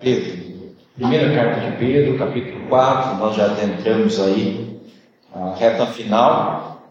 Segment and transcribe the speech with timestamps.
[0.00, 0.50] Pedro.
[0.96, 4.80] Primeira carta de Pedro, capítulo 4, nós já adentramos aí
[5.32, 6.90] a reta final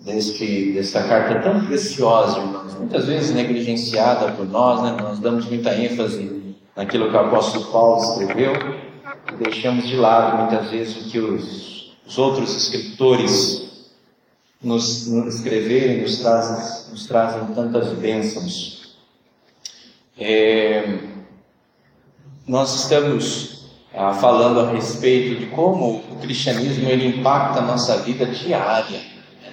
[0.00, 4.96] deste, desta carta tão preciosa, irmãos, muitas vezes negligenciada por nós, né?
[5.00, 8.54] nós damos muita ênfase naquilo que o apóstolo Paulo escreveu
[9.32, 13.88] e deixamos de lado muitas vezes o que os, os outros escritores
[14.62, 18.96] nos, nos escreverem, nos trazem, nos trazem tantas bênçãos.
[20.18, 20.98] É,
[22.50, 23.60] nós estamos
[23.94, 29.00] ah, falando a respeito de como o cristianismo ele impacta a nossa vida diária.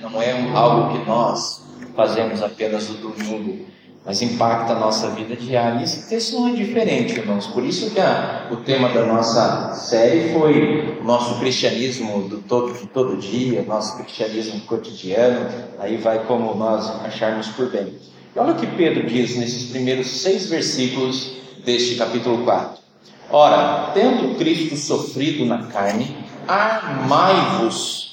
[0.01, 1.63] Não é algo que nós
[1.95, 3.67] fazemos apenas no domingo,
[4.03, 5.79] mas impacta a nossa vida diária.
[5.79, 7.45] E esse texto não é diferente, irmãos.
[7.45, 12.73] Por isso que a, o tema da nossa série foi o nosso cristianismo do todo,
[12.73, 15.47] de todo dia, nosso cristianismo cotidiano.
[15.77, 17.93] Aí vai como nós acharmos por bem.
[18.35, 21.33] E olha o que Pedro diz nesses primeiros seis versículos
[21.63, 22.86] deste capítulo 4.
[23.29, 26.15] Ora, tendo Cristo sofrido na carne,
[26.47, 28.07] armai-vos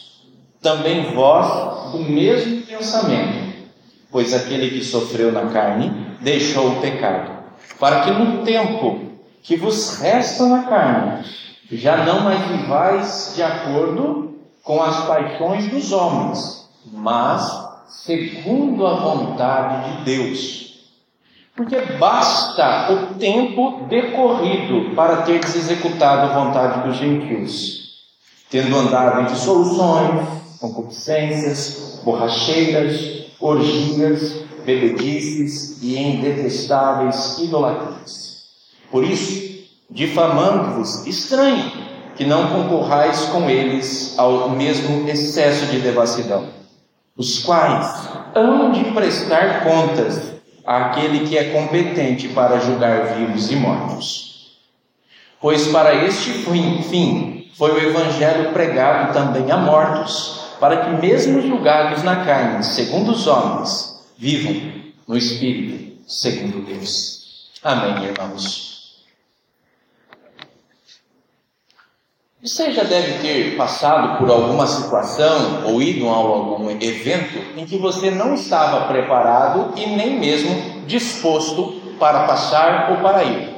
[0.61, 3.69] também vós do mesmo pensamento,
[4.11, 7.31] pois aquele que sofreu na carne deixou o pecado,
[7.79, 9.01] para que no tempo
[9.43, 11.25] que vos resta na carne,
[11.71, 14.35] já não mais vivais de acordo
[14.65, 20.64] com as paixões dos homens, mas segundo a vontade de Deus
[21.57, 28.03] porque basta o tempo decorrido para teres executado a vontade dos gentios,
[28.51, 30.27] tendo andado em dissoluções,
[30.61, 38.45] concupiscências, borracheiras, orgias, bebedices e em detestáveis idolatrias.
[38.91, 41.71] Por isso, difamando-vos, estranho
[42.17, 46.49] que não concorrais com eles ao mesmo excesso de devassidão,
[47.17, 50.34] os quais hão de prestar contas
[50.65, 54.59] àquele que é competente para julgar vivos e mortos.
[55.41, 62.03] Pois para este fim foi o Evangelho pregado também a mortos, para que, mesmo julgados
[62.03, 64.73] na carne, segundo os homens, vivam
[65.07, 67.51] no Espírito, segundo Deus.
[67.63, 68.74] Amém, irmãos.
[72.45, 77.79] Você já deve ter passado por alguma situação ou ido a algum evento em que
[77.79, 83.49] você não estava preparado e nem mesmo disposto para passar ou para ir.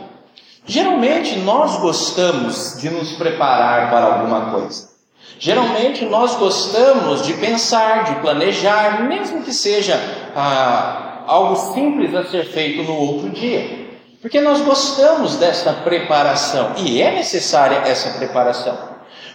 [0.64, 4.88] Geralmente nós gostamos de nos preparar para alguma coisa.
[5.36, 10.00] Geralmente nós gostamos de pensar, de planejar, mesmo que seja
[10.36, 13.85] ah, algo simples a ser feito no outro dia.
[14.26, 18.76] Porque nós gostamos desta preparação e é necessária essa preparação.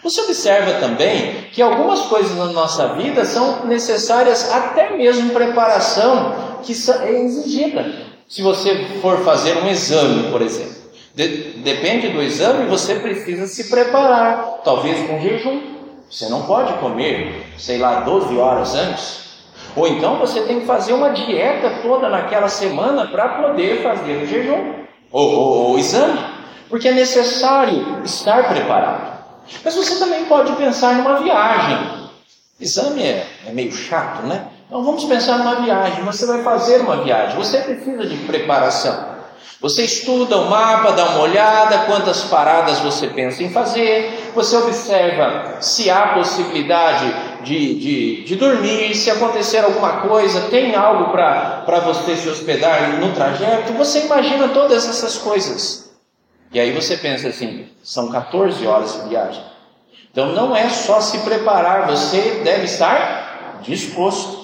[0.03, 6.73] Você observa também que algumas coisas na nossa vida são necessárias até mesmo preparação que
[7.03, 7.89] é exigida.
[8.27, 10.75] Se você for fazer um exame, por exemplo,
[11.15, 11.27] de,
[11.63, 15.61] depende do exame, você precisa se preparar, talvez com jejum.
[16.09, 19.20] Você não pode comer, sei lá, 12 horas antes.
[19.75, 24.27] Ou então você tem que fazer uma dieta toda naquela semana para poder fazer o
[24.27, 24.73] jejum
[25.11, 26.19] ou, o exame,
[26.69, 29.19] porque é necessário estar preparado.
[29.63, 32.09] Mas você também pode pensar numa viagem.
[32.59, 34.47] Exame é, é meio chato, né?
[34.67, 36.03] Então vamos pensar numa viagem.
[36.05, 39.10] Você vai fazer uma viagem, você precisa de preparação.
[39.61, 45.61] Você estuda o mapa, dá uma olhada, quantas paradas você pensa em fazer, você observa
[45.61, 52.15] se há possibilidade de, de, de dormir, se acontecer alguma coisa, tem algo para você
[52.15, 55.91] se hospedar no trajeto, você imagina todas essas coisas.
[56.51, 59.43] E aí você pensa assim: são 14 horas de viagem.
[60.11, 64.41] Então não é só se preparar, você deve estar disposto.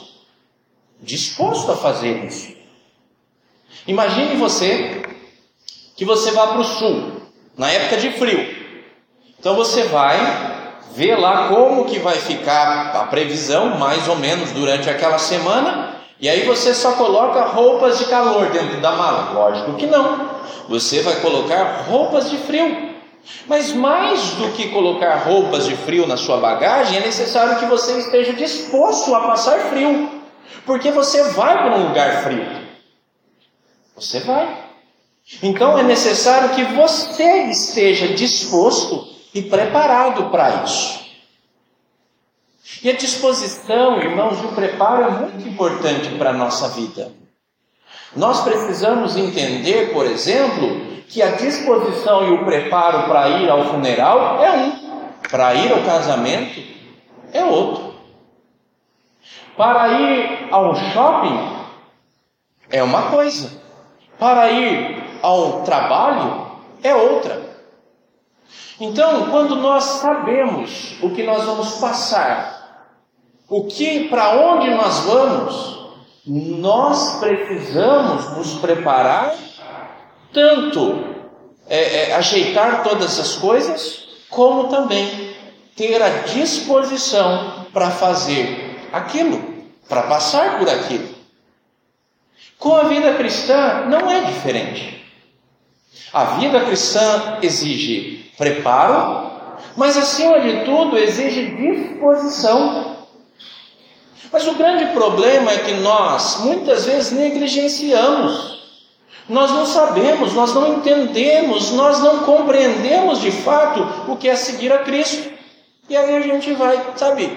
[1.01, 2.55] Disposto a fazer isso.
[3.87, 4.96] Imagine você
[5.97, 7.11] que você vá para o sul,
[7.57, 8.55] na época de frio.
[9.39, 10.17] Então você vai
[10.93, 16.29] ver lá como que vai ficar a previsão, mais ou menos, durante aquela semana, e
[16.29, 19.31] aí você só coloca roupas de calor dentro da mala.
[19.33, 20.37] Lógico que não.
[20.69, 22.95] Você vai colocar roupas de frio.
[23.45, 27.97] Mas mais do que colocar roupas de frio na sua bagagem, é necessário que você
[27.99, 30.09] esteja disposto a passar frio.
[30.65, 32.45] Porque você vai para um lugar frio.
[33.95, 34.66] Você vai.
[35.43, 41.05] Então é necessário que você esteja disposto e preparado para isso.
[42.81, 47.11] E a disposição, irmãos, e o preparo é muito importante para a nossa vida.
[48.15, 54.43] Nós precisamos entender, por exemplo, que a disposição e o preparo para ir ao funeral
[54.43, 54.71] é um,
[55.29, 56.61] para ir ao casamento
[57.33, 57.95] é outro.
[59.55, 61.57] Para ir ao shopping
[62.69, 63.61] é uma coisa,
[64.19, 66.47] para ir ao trabalho
[66.83, 67.41] é outra.
[68.79, 72.87] Então, quando nós sabemos o que nós vamos passar,
[73.49, 75.77] o que para onde nós vamos,
[76.25, 79.33] nós precisamos nos preparar
[80.33, 81.15] tanto
[81.67, 85.35] é, é, ajeitar todas as coisas, como também
[85.75, 89.41] ter a disposição para fazer aquilo,
[89.87, 91.15] para passar por aquilo.
[92.59, 94.96] Com a vida cristã não é diferente.
[96.17, 99.29] A vida cristã exige preparo,
[99.75, 102.97] mas acima de tudo exige disposição.
[104.33, 108.57] Mas o grande problema é que nós muitas vezes negligenciamos.
[109.29, 114.73] Nós não sabemos, nós não entendemos, nós não compreendemos de fato o que é seguir
[114.73, 115.31] a Cristo.
[115.87, 117.29] E aí a gente vai, sabe,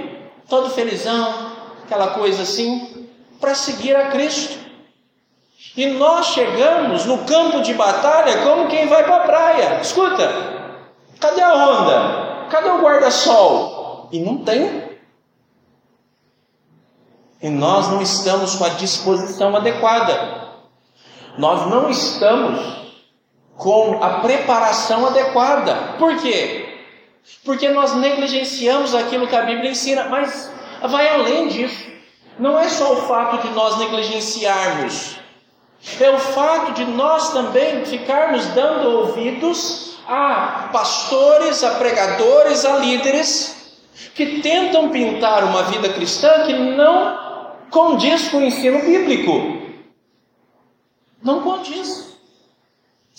[0.49, 1.53] todo felizão,
[1.85, 3.06] aquela coisa assim,
[3.38, 4.69] para seguir a Cristo.
[5.76, 9.81] E nós chegamos no campo de batalha como quem vai para a praia.
[9.81, 10.28] Escuta,
[11.20, 12.49] cadê a onda?
[12.50, 14.08] Cadê o guarda-sol?
[14.11, 14.99] E não tem.
[17.43, 20.49] E nós não estamos com a disposição adequada.
[21.38, 22.81] Nós não estamos
[23.56, 25.94] com a preparação adequada.
[25.99, 26.78] Por quê?
[27.44, 30.52] Porque nós negligenciamos aquilo que a Bíblia ensina, mas
[30.82, 31.88] vai além disso.
[32.38, 35.19] Não é só o fato de nós negligenciarmos,
[36.00, 43.79] é o fato de nós também ficarmos dando ouvidos a pastores, a pregadores, a líderes
[44.15, 49.61] que tentam pintar uma vida cristã que não condiz com o ensino bíblico.
[51.23, 52.09] Não condiz.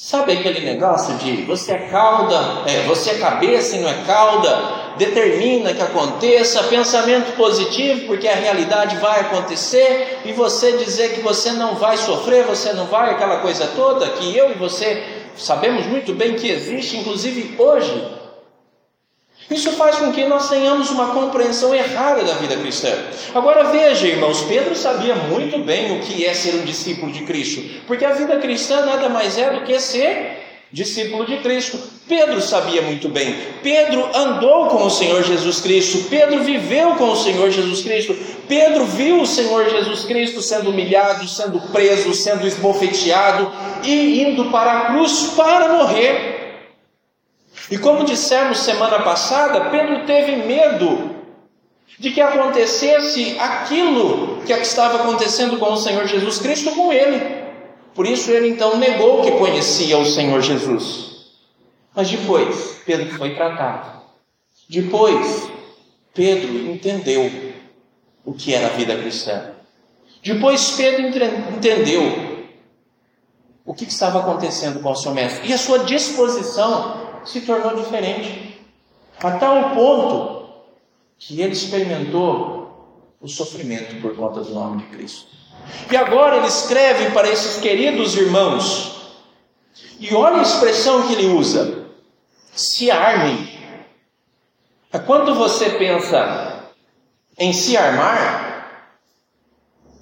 [0.04, 4.96] Sabe aquele negócio de você é cauda, é, você é cabeça e não é cauda,
[4.98, 11.52] determina que aconteça, pensamento positivo, porque a realidade vai acontecer, e você dizer que você
[11.52, 15.04] não vai sofrer, você não vai, aquela coisa toda, que eu e você
[15.38, 18.04] sabemos muito bem que existe, inclusive hoje,
[19.50, 22.94] isso faz com que nós tenhamos uma compreensão errada da vida cristã.
[23.36, 27.62] Agora veja, irmãos, Pedro sabia muito bem o que é ser um discípulo de Cristo,
[27.86, 30.42] porque a vida cristã nada mais é do que ser
[30.72, 31.78] discípulo de Cristo.
[32.08, 33.36] Pedro sabia muito bem.
[33.62, 36.10] Pedro andou com o Senhor Jesus Cristo.
[36.10, 38.16] Pedro viveu com o Senhor Jesus Cristo.
[38.48, 43.52] Pedro viu o Senhor Jesus Cristo sendo humilhado, sendo preso, sendo esbofeteado
[43.84, 46.41] e indo para a cruz para morrer.
[47.72, 51.16] E como dissemos semana passada, Pedro teve medo
[51.98, 57.42] de que acontecesse aquilo que estava acontecendo com o Senhor Jesus Cristo com ele.
[57.96, 61.30] Por isso ele então negou que conhecia o Senhor Jesus.
[61.96, 64.02] Mas depois, Pedro foi tratado.
[64.70, 65.50] Depois,
[66.14, 67.32] Pedro entendeu
[68.26, 69.52] o que era a vida cristã.
[70.22, 71.08] Depois, Pedro
[71.56, 72.42] entendeu
[73.66, 78.60] o que estava acontecendo com o seu mestre e a sua disposição se tornou diferente,
[79.20, 80.42] a tal ponto
[81.18, 85.28] que ele experimentou o sofrimento por conta do nome de Cristo.
[85.92, 89.00] E agora ele escreve para esses queridos irmãos,
[90.00, 91.86] e olha a expressão que ele usa:
[92.54, 93.60] se armem.
[94.92, 96.66] É quando você pensa
[97.38, 98.92] em se armar,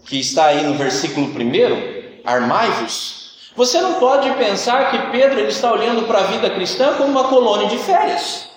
[0.05, 3.18] que está aí no versículo 1, armai-vos,
[3.55, 7.27] você não pode pensar que Pedro ele está olhando para a vida cristã como uma
[7.27, 8.49] colônia de férias.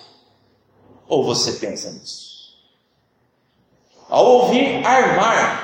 [1.07, 2.23] Ou você pensa nisso?
[4.09, 5.63] Ao ouvir armar,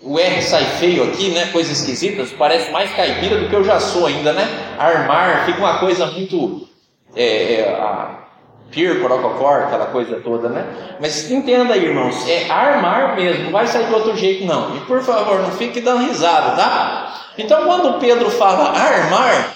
[0.00, 1.46] o R sai feio aqui, né?
[1.52, 4.76] Coisa esquisita, parece mais caipira do que eu já sou ainda, né?
[4.78, 6.68] Armar fica uma coisa muito.
[7.14, 8.25] É, é,
[8.70, 10.96] Pier, Corococor, aquela coisa toda, né?
[11.00, 14.76] Mas entenda aí, irmãos, é armar mesmo, não vai sair de outro jeito, não.
[14.76, 17.32] E por favor, não fique dando risada, tá?
[17.38, 19.54] Então, quando Pedro fala armar,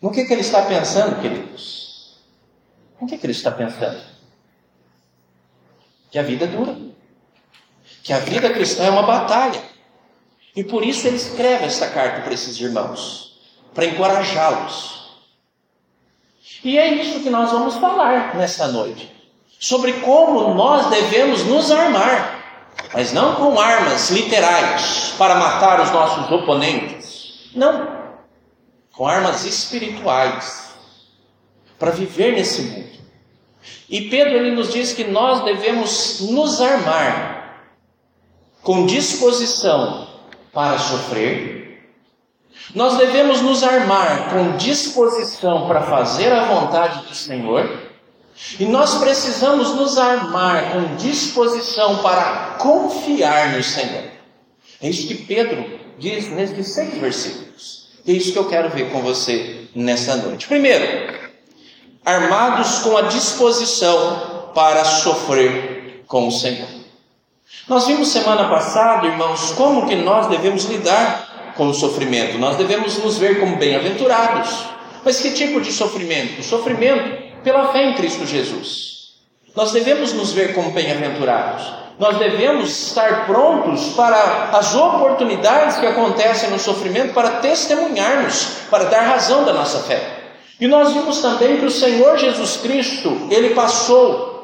[0.00, 2.18] no que, que ele está pensando, queridos?
[3.00, 4.00] O que, que ele está pensando?
[6.10, 6.76] Que a vida é dura.
[8.02, 9.60] Que a vida cristã é uma batalha.
[10.56, 13.38] E por isso ele escreve essa carta para esses irmãos,
[13.74, 14.97] para encorajá-los.
[16.64, 19.12] E é isso que nós vamos falar nesta noite.
[19.60, 22.38] Sobre como nós devemos nos armar
[22.92, 27.50] mas não com armas literais para matar os nossos oponentes.
[27.54, 27.98] Não.
[28.92, 30.68] Com armas espirituais
[31.78, 32.98] para viver nesse mundo.
[33.88, 37.68] E Pedro ele nos diz que nós devemos nos armar
[38.62, 40.08] com disposição
[40.52, 41.57] para sofrer.
[42.74, 47.88] Nós devemos nos armar com disposição para fazer a vontade do Senhor
[48.58, 54.04] e nós precisamos nos armar com disposição para confiar no Senhor.
[54.80, 57.88] É isso que Pedro diz nesses seis versículos.
[58.06, 60.46] É isso que eu quero ver com você nessa noite.
[60.46, 61.18] Primeiro,
[62.04, 66.68] armados com a disposição para sofrer com o Senhor.
[67.66, 71.27] Nós vimos semana passada, irmãos, como que nós devemos lidar
[71.58, 72.38] com o sofrimento.
[72.38, 74.64] Nós devemos nos ver como bem-aventurados.
[75.04, 76.40] Mas que tipo de sofrimento?
[76.42, 79.08] Sofrimento pela fé em Cristo Jesus.
[79.56, 81.66] Nós devemos nos ver como bem-aventurados.
[81.98, 89.02] Nós devemos estar prontos para as oportunidades que acontecem no sofrimento para testemunharmos, para dar
[89.02, 90.00] razão da nossa fé.
[90.60, 94.38] E nós vimos também que o Senhor Jesus Cristo, ele passou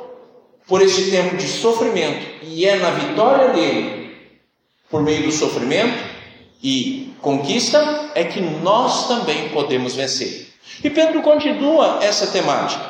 [0.66, 4.16] por esse tempo de sofrimento, e é na vitória dele,
[4.90, 6.14] por meio do sofrimento
[6.64, 10.49] e conquista, é que nós também podemos vencer.
[10.83, 12.85] E Pedro continua essa temática.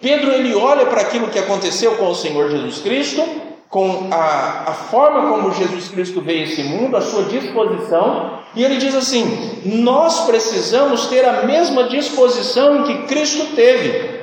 [0.00, 3.22] Pedro ele olha para aquilo que aconteceu com o Senhor Jesus Cristo,
[3.68, 8.64] com a, a forma como Jesus Cristo veio a esse mundo, a sua disposição, e
[8.64, 14.14] ele diz assim: nós precisamos ter a mesma disposição que Cristo teve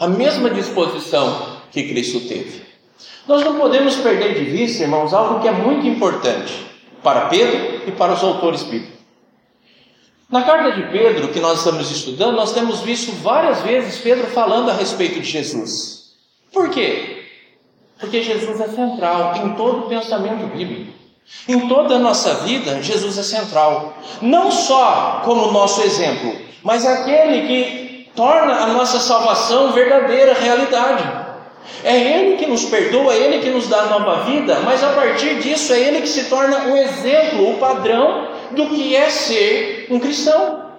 [0.00, 2.62] a mesma disposição que Cristo teve.
[3.28, 6.69] Nós não podemos perder de vista, irmãos, algo que é muito importante
[7.02, 9.00] para Pedro e para os autores bíblicos.
[10.30, 14.70] Na carta de Pedro, que nós estamos estudando, nós temos visto várias vezes Pedro falando
[14.70, 16.12] a respeito de Jesus.
[16.52, 17.24] Por quê?
[17.98, 20.92] Porque Jesus é central em todo o pensamento bíblico.
[21.48, 23.96] Em toda a nossa vida, Jesus é central.
[24.22, 31.29] Não só como nosso exemplo, mas aquele que torna a nossa salvação verdadeira realidade.
[31.84, 35.38] É Ele que nos perdoa, é Ele que nos dá nova vida, mas a partir
[35.40, 39.98] disso é Ele que se torna o exemplo, o padrão do que é ser um
[39.98, 40.70] cristão.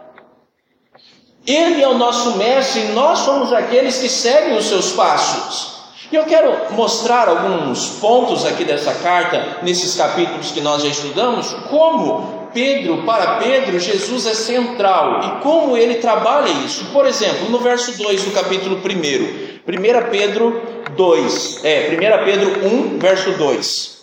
[1.46, 5.72] Ele é o nosso mestre e nós somos aqueles que seguem os seus passos.
[6.12, 11.54] E eu quero mostrar alguns pontos aqui dessa carta, nesses capítulos que nós já estudamos,
[11.70, 16.86] como Pedro, para Pedro, Jesus é central e como ele trabalha isso.
[16.92, 20.62] Por exemplo, no verso 2 do capítulo 1, 1 Pedro
[20.96, 24.02] 2, é, 1 Pedro 1, verso 2.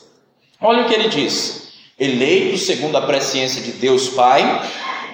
[0.61, 4.62] Olha o que ele diz: Eleito segundo a presciência de Deus Pai,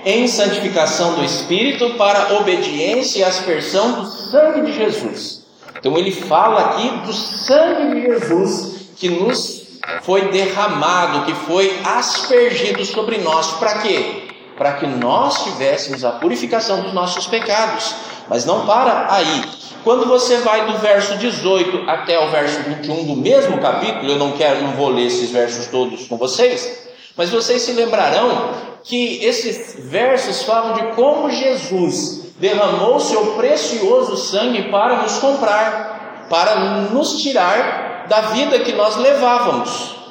[0.04, 5.44] em santificação do Espírito, para obediência e aspersão do sangue de Jesus.
[5.78, 9.64] Então ele fala aqui do sangue de Jesus que nos
[10.02, 13.52] foi derramado, que foi aspergido sobre nós.
[13.52, 14.23] Para quê?
[14.56, 17.94] Para que nós tivéssemos a purificação dos nossos pecados.
[18.28, 19.44] Mas não para aí.
[19.84, 24.32] Quando você vai do verso 18 até o verso 21 do mesmo capítulo, eu não
[24.32, 29.76] quero, não vou ler esses versos todos com vocês, mas vocês se lembrarão que esses
[29.78, 36.56] versos falam de como Jesus derramou seu precioso sangue para nos comprar, para
[36.90, 40.03] nos tirar da vida que nós levávamos.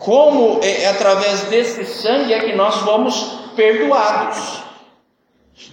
[0.00, 4.62] Como é, é através desse sangue é que nós fomos perdoados.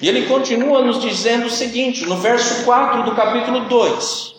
[0.02, 4.36] E ele continua nos dizendo o seguinte, no verso 4 do capítulo 2: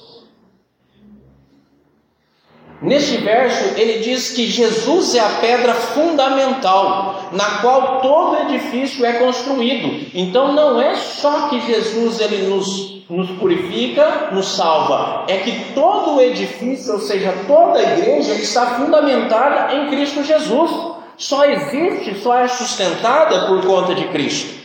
[2.83, 9.15] Neste verso, ele diz que Jesus é a pedra fundamental na qual todo edifício é
[9.15, 10.07] construído.
[10.13, 16.17] Então, não é só que Jesus ele nos, nos purifica, nos salva, é que todo
[16.17, 20.71] o edifício, ou seja, toda a igreja, está fundamentada em Cristo Jesus.
[21.17, 24.59] Só existe, só é sustentada por conta de Cristo.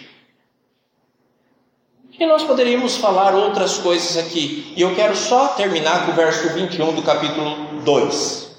[2.19, 4.71] E nós poderíamos falar outras coisas aqui.
[4.77, 8.52] E eu quero só terminar com o verso 21 do capítulo 2.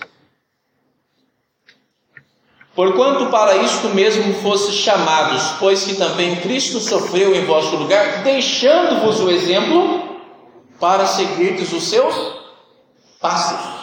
[2.75, 9.21] Porquanto para isto mesmo fosse chamados, pois que também Cristo sofreu em vosso lugar, deixando-vos
[9.21, 10.03] o exemplo
[10.81, 12.15] para seguirdes os seus
[13.21, 13.75] passos.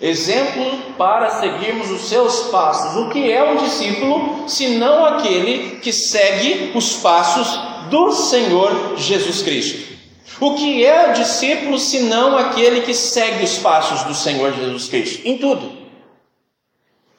[0.00, 0.64] Exemplo
[0.98, 2.96] para seguirmos os seus passos.
[2.96, 9.42] O que é um discípulo, se não aquele que segue os passos do Senhor Jesus
[9.42, 9.96] Cristo.
[10.38, 15.26] O que é o discípulo senão aquele que segue os passos do Senhor Jesus Cristo?
[15.26, 15.85] Em tudo.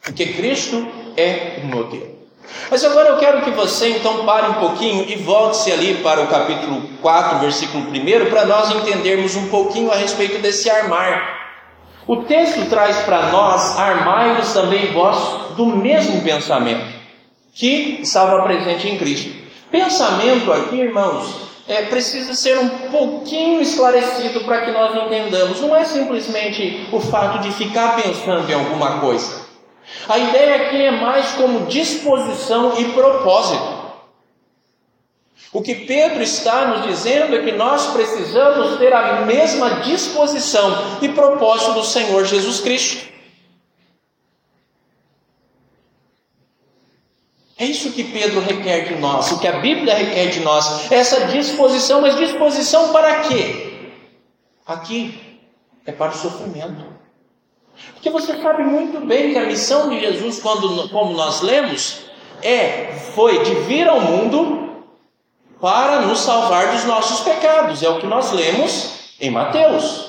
[0.07, 0.87] Porque Cristo
[1.17, 2.17] é o modelo.
[2.71, 6.27] Mas agora eu quero que você então pare um pouquinho e volte-se ali para o
[6.27, 11.35] capítulo 4, versículo 1, para nós entendermos um pouquinho a respeito desse armar.
[12.07, 16.85] O texto traz para nós, armai-vos também vós do mesmo pensamento
[17.53, 19.29] que estava presente em Cristo.
[19.69, 25.59] Pensamento aqui, irmãos, é, precisa ser um pouquinho esclarecido para que nós entendamos.
[25.59, 29.46] Não é simplesmente o fato de ficar pensando em alguma coisa.
[30.07, 33.77] A ideia aqui é mais como disposição e propósito.
[35.53, 41.09] O que Pedro está nos dizendo é que nós precisamos ter a mesma disposição e
[41.09, 43.07] propósito do Senhor Jesus Cristo.
[47.57, 51.25] É isso que Pedro requer de nós, o que a Bíblia requer de nós, essa
[51.27, 53.91] disposição, mas disposição para quê?
[54.63, 55.39] Aqui
[55.83, 56.96] é para o sofrimento.
[57.93, 61.99] Porque você sabe muito bem que a missão de Jesus, quando, como nós lemos,
[62.41, 64.85] é foi de vir ao mundo
[65.59, 67.81] para nos salvar dos nossos pecados.
[67.81, 70.07] É o que nós lemos em Mateus.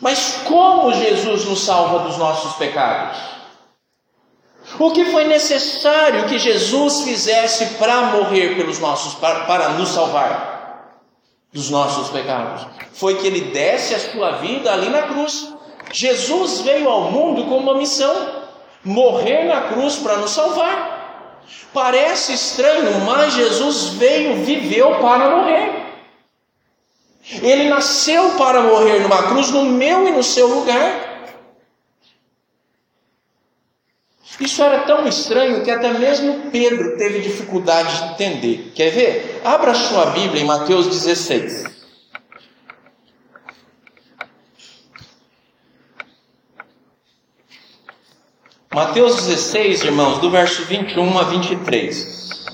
[0.00, 3.18] Mas como Jesus nos salva dos nossos pecados?
[4.78, 11.00] O que foi necessário que Jesus fizesse para morrer pelos nossos para, para nos salvar
[11.52, 12.66] dos nossos pecados?
[12.92, 15.52] Foi que ele desse a sua vida ali na cruz.
[15.92, 18.44] Jesus veio ao mundo com uma missão:
[18.84, 20.98] morrer na cruz para nos salvar.
[21.72, 25.80] Parece estranho, mas Jesus veio, viveu para morrer.
[27.42, 31.08] Ele nasceu para morrer numa cruz no meu e no seu lugar.
[34.40, 38.72] Isso era tão estranho que até mesmo Pedro teve dificuldade de entender.
[38.74, 39.40] Quer ver?
[39.44, 41.79] Abra sua Bíblia em Mateus 16.
[48.72, 52.46] Mateus 16, irmãos, do verso 21 a 23.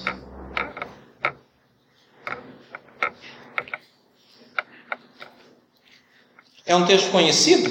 [6.65, 7.71] É um texto conhecido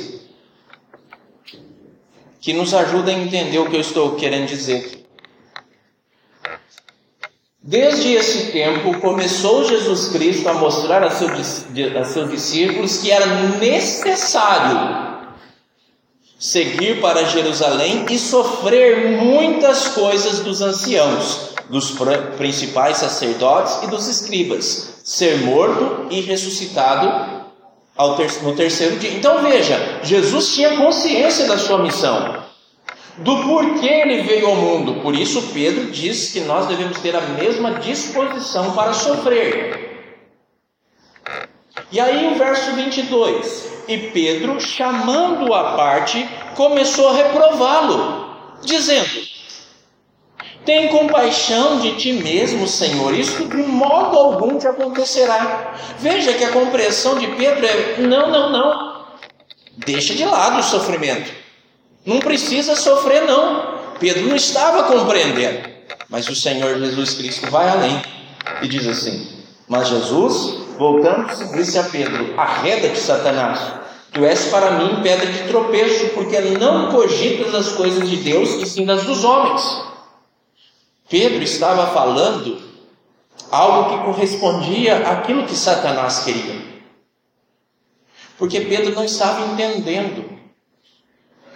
[2.39, 5.07] que nos ajuda a entender o que eu estou querendo dizer.
[7.63, 11.65] Desde esse tempo, começou Jesus Cristo a mostrar a seus,
[11.99, 13.25] a seus discípulos que era
[13.57, 15.14] necessário
[16.45, 21.95] seguir para Jerusalém e sofrer muitas coisas dos anciãos, dos
[22.37, 27.45] principais sacerdotes e dos escribas, ser morto e ressuscitado
[28.43, 29.15] no terceiro dia.
[29.15, 32.43] Então veja, Jesus tinha consciência da sua missão,
[33.17, 35.01] do porquê ele veio ao mundo.
[35.01, 39.84] Por isso Pedro diz que nós devemos ter a mesma disposição para sofrer.
[41.91, 43.75] E aí o verso 22.
[43.87, 49.21] E Pedro, chamando-o à parte, começou a reprová-lo, dizendo:
[50.65, 55.75] Tem compaixão de ti mesmo, Senhor, isso de modo algum te acontecerá.
[55.99, 59.05] Veja que a compreensão de Pedro é: não, não, não.
[59.77, 61.31] Deixa de lado o sofrimento.
[62.05, 63.75] Não precisa sofrer, não.
[63.99, 65.69] Pedro não estava compreendendo.
[66.09, 68.01] Mas o Senhor Jesus Cristo vai além
[68.61, 69.27] e diz assim:
[69.67, 73.59] Mas Jesus Voltando-se, disse a Pedro: Arreda-te, Satanás,
[74.11, 78.65] tu és para mim pedra de tropeço, porque não cogitas as coisas de Deus e
[78.65, 79.83] sim das dos homens.
[81.09, 82.61] Pedro estava falando
[83.51, 86.75] algo que correspondia àquilo que Satanás queria.
[88.37, 90.25] Porque Pedro não estava entendendo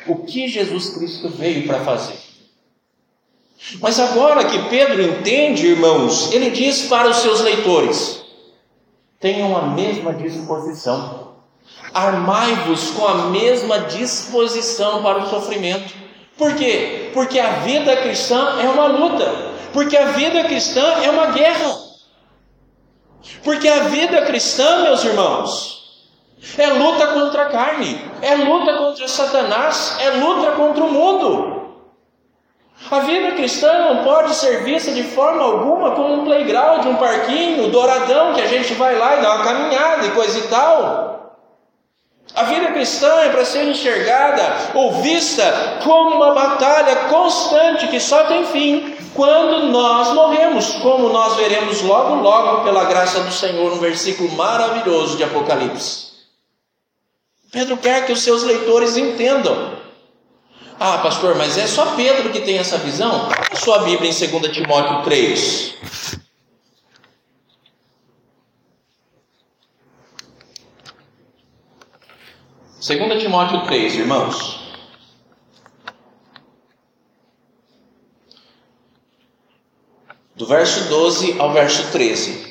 [0.08, 2.18] o que Jesus Cristo veio para fazer.
[3.82, 8.19] Mas agora que Pedro entende, irmãos, ele diz para os seus leitores:
[9.20, 11.30] tenham a mesma disposição.
[11.94, 15.94] Armai-vos com a mesma disposição para o sofrimento.
[16.38, 17.12] Por quê?
[17.14, 19.26] Porque a vida cristã é uma luta.
[19.74, 21.78] Porque a vida cristã é uma guerra.
[23.44, 25.80] Porque a vida cristã, meus irmãos,
[26.58, 31.59] é luta contra a carne, é luta contra Satanás, é luta contra o mundo.
[32.90, 37.70] A vida cristã não pode ser vista de forma alguma como um playground, um parquinho
[37.70, 41.38] douradão que a gente vai lá e dá uma caminhada e coisa e tal.
[42.36, 48.24] A vida cristã é para ser enxergada ou vista como uma batalha constante que só
[48.26, 53.80] tem fim quando nós morremos, como nós veremos logo, logo, pela graça do Senhor, um
[53.80, 56.10] versículo maravilhoso de Apocalipse.
[57.52, 59.79] Pedro quer que os seus leitores entendam
[60.80, 63.28] ah, pastor, mas é só Pedro que tem essa visão?
[63.52, 65.76] A sua Bíblia em 2 Timóteo 3.
[72.80, 74.60] Segunda Timóteo 3, irmãos.
[80.36, 82.50] Do verso 12 ao verso 13.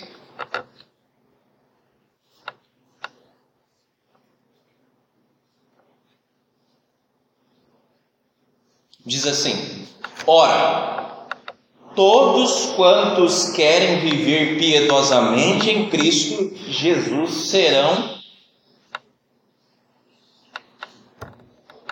[9.08, 9.86] Diz assim:
[10.26, 11.26] Ora,
[11.94, 18.18] todos quantos querem viver piedosamente em Cristo Jesus serão.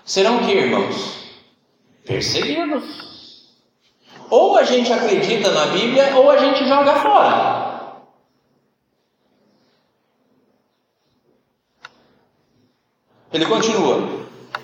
[0.05, 1.17] Serão o que, irmãos?
[2.05, 3.07] Perseguidos.
[4.31, 7.67] Ou a gente acredita na Bíblia, ou a gente joga fora.
[13.33, 14.16] Ele continua: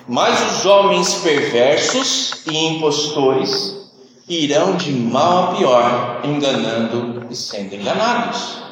[0.09, 3.83] mas os homens perversos e impostores
[4.29, 8.63] irão de mal a pior, enganando e sendo enganados.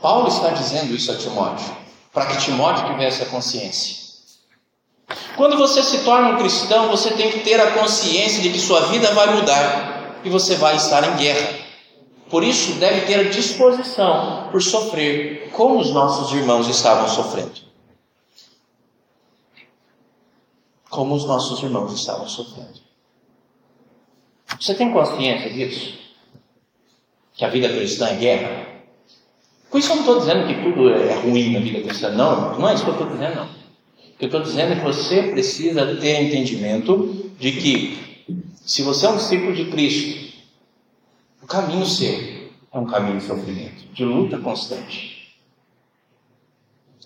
[0.00, 1.76] Paulo está dizendo isso a Timóteo,
[2.12, 4.00] para que Timóteo tivesse a consciência.
[5.36, 8.86] Quando você se torna um cristão, você tem que ter a consciência de que sua
[8.86, 11.60] vida vai mudar e você vai estar em guerra.
[12.30, 17.69] Por isso, deve ter a disposição por sofrer como os nossos irmãos estavam sofrendo.
[20.90, 22.80] Como os nossos irmãos estavam sofrendo.
[24.60, 25.98] Você tem consciência disso?
[27.34, 28.66] Que a vida cristã é guerra?
[29.70, 32.68] Com isso eu não estou dizendo que tudo é ruim na vida cristã, não, não
[32.68, 33.44] é isso que eu estou dizendo, não.
[33.46, 38.26] O que eu estou dizendo é que você precisa ter entendimento de que,
[38.66, 40.36] se você é um discípulo de Cristo,
[41.40, 42.40] o caminho seu
[42.72, 45.36] é um caminho de sofrimento, de luta constante.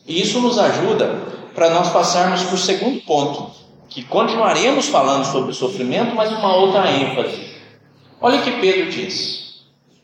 [0.07, 1.15] E isso nos ajuda
[1.55, 3.51] para nós passarmos para o segundo ponto,
[3.95, 7.55] que continuaremos falando sobre o sofrimento, mas uma outra ênfase.
[8.21, 9.45] Olha o que Pedro diz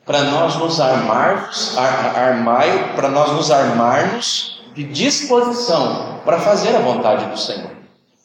[0.07, 6.79] para nós nos armarmos, ar, armai, para nós nos armarmos de disposição para fazer a
[6.81, 7.73] vontade do Senhor.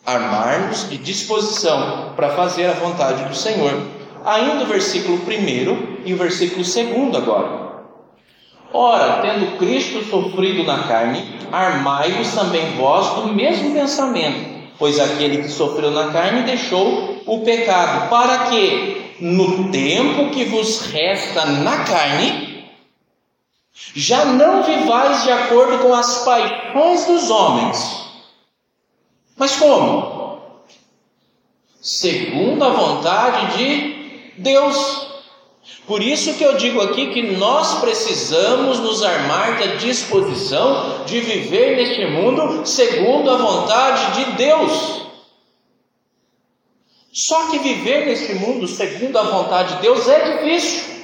[0.06, 3.88] Armarmos de disposição para fazer a vontade do Senhor.
[4.24, 7.66] Ainda o versículo 1 e o versículo 2 agora.
[8.72, 15.50] Ora, tendo Cristo sofrido na carne, armai-vos também vós do mesmo pensamento, pois aquele que
[15.50, 22.66] sofreu na carne deixou o pecado, para que, no tempo que vos resta na carne,
[23.94, 28.06] já não vivais de acordo com as paixões dos homens.
[29.38, 30.52] Mas como?
[31.82, 35.15] Segundo a vontade de Deus.
[35.88, 41.76] Por isso que eu digo aqui que nós precisamos nos armar da disposição de viver
[41.76, 45.06] neste mundo segundo a vontade de Deus.
[47.14, 50.95] Só que viver neste mundo segundo a vontade de Deus é difícil.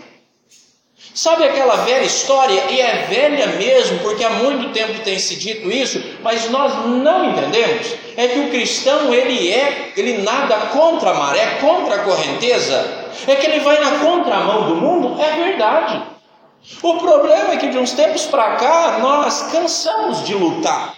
[1.13, 2.63] Sabe aquela velha história?
[2.69, 7.31] E é velha mesmo, porque há muito tempo tem se dito isso, mas nós não
[7.31, 7.87] entendemos.
[8.15, 13.09] É que o cristão ele é, ele nada contra a maré, contra a correnteza.
[13.27, 16.01] É que ele vai na contramão do mundo, é verdade.
[16.81, 20.93] O problema é que de uns tempos para cá nós cansamos de lutar,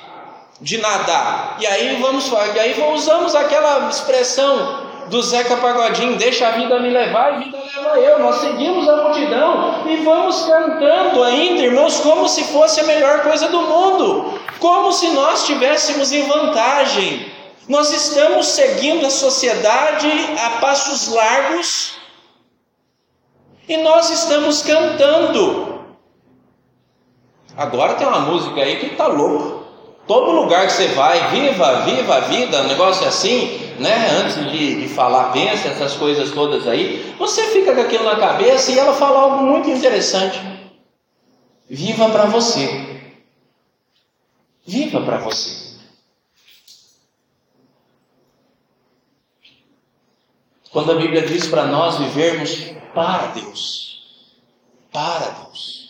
[0.62, 1.56] de nadar.
[1.60, 6.90] E aí vamos, e aí usamos aquela expressão do Zeca Pagodinho, deixa a vida me
[6.90, 8.20] levar e a vida leva eu.
[8.20, 13.48] Nós seguimos a multidão e vamos cantando ainda, irmãos, como se fosse a melhor coisa
[13.50, 17.32] do mundo, como se nós estivéssemos em vantagem.
[17.68, 20.10] Nós estamos seguindo a sociedade
[20.44, 21.94] a passos largos
[23.68, 25.74] e nós estamos cantando.
[27.56, 29.63] Agora tem uma música aí que está louco.
[30.06, 34.10] Todo lugar que você vai, viva, viva a vida, um negócio assim, né?
[34.12, 38.72] Antes de, de falar, pensa, essas coisas todas aí, você fica com aquilo na cabeça
[38.72, 40.40] e ela fala algo muito interessante.
[41.70, 43.02] Viva para você.
[44.66, 45.64] Viva para você.
[50.70, 54.02] Quando a Bíblia diz para nós vivermos para Deus,
[54.92, 55.84] para Deus.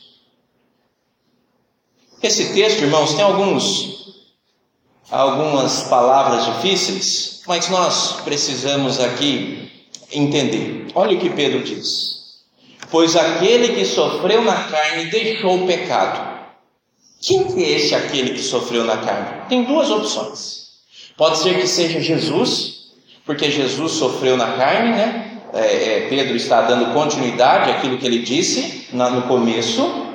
[2.21, 4.03] Esse texto, irmãos, tem alguns
[5.13, 9.71] algumas palavras difíceis, mas nós precisamos aqui
[10.12, 10.88] entender.
[10.95, 12.41] Olha o que Pedro diz:
[12.89, 16.34] Pois aquele que sofreu na carne deixou o pecado.
[17.21, 19.47] Quem é esse aquele que sofreu na carne?
[19.47, 20.63] Tem duas opções.
[21.15, 22.88] Pode ser que seja Jesus,
[23.26, 25.39] porque Jesus sofreu na carne, né?
[25.54, 30.12] É, é, Pedro está dando continuidade àquilo que ele disse no começo,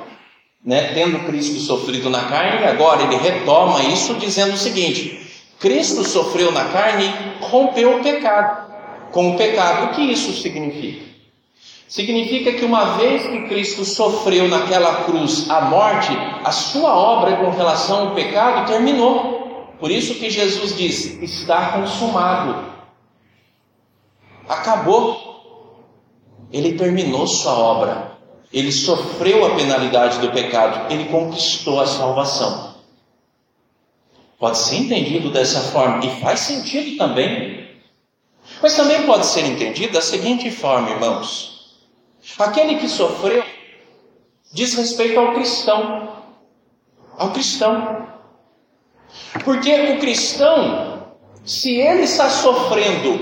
[0.63, 5.27] né, tendo Cristo sofrido na carne, agora ele retoma isso dizendo o seguinte:
[5.59, 8.69] Cristo sofreu na carne e rompeu o pecado.
[9.11, 11.09] Com o pecado, o que isso significa?
[11.87, 16.11] Significa que uma vez que Cristo sofreu naquela cruz a morte,
[16.43, 19.73] a sua obra com relação ao pecado terminou.
[19.79, 22.63] Por isso que Jesus disse: está consumado.
[24.47, 25.27] Acabou.
[26.51, 28.18] Ele terminou sua obra.
[28.51, 32.75] Ele sofreu a penalidade do pecado, ele conquistou a salvação.
[34.39, 37.67] Pode ser entendido dessa forma e faz sentido também.
[38.61, 41.77] Mas também pode ser entendido da seguinte forma, irmãos:
[42.39, 43.43] aquele que sofreu
[44.51, 46.09] diz respeito ao cristão,
[47.17, 48.07] ao cristão.
[49.43, 53.19] Porque o cristão, se ele está sofrendo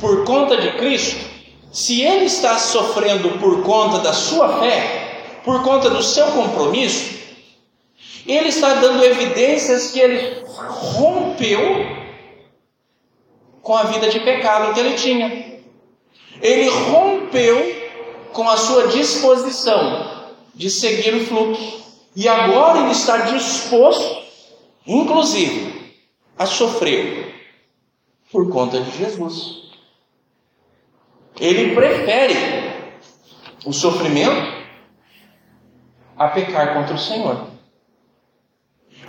[0.00, 1.33] por conta de Cristo,
[1.74, 7.18] se ele está sofrendo por conta da sua fé, por conta do seu compromisso,
[8.24, 11.60] ele está dando evidências que ele rompeu
[13.60, 15.60] com a vida de pecado que ele tinha.
[16.40, 17.58] ele rompeu
[18.32, 21.82] com a sua disposição de seguir o fluxo.
[22.14, 24.22] E agora ele está disposto,
[24.86, 25.92] inclusive,
[26.38, 27.34] a sofrer
[28.30, 29.63] por conta de Jesus.
[31.38, 32.34] Ele prefere
[33.64, 34.64] o sofrimento
[36.16, 37.48] a pecar contra o Senhor.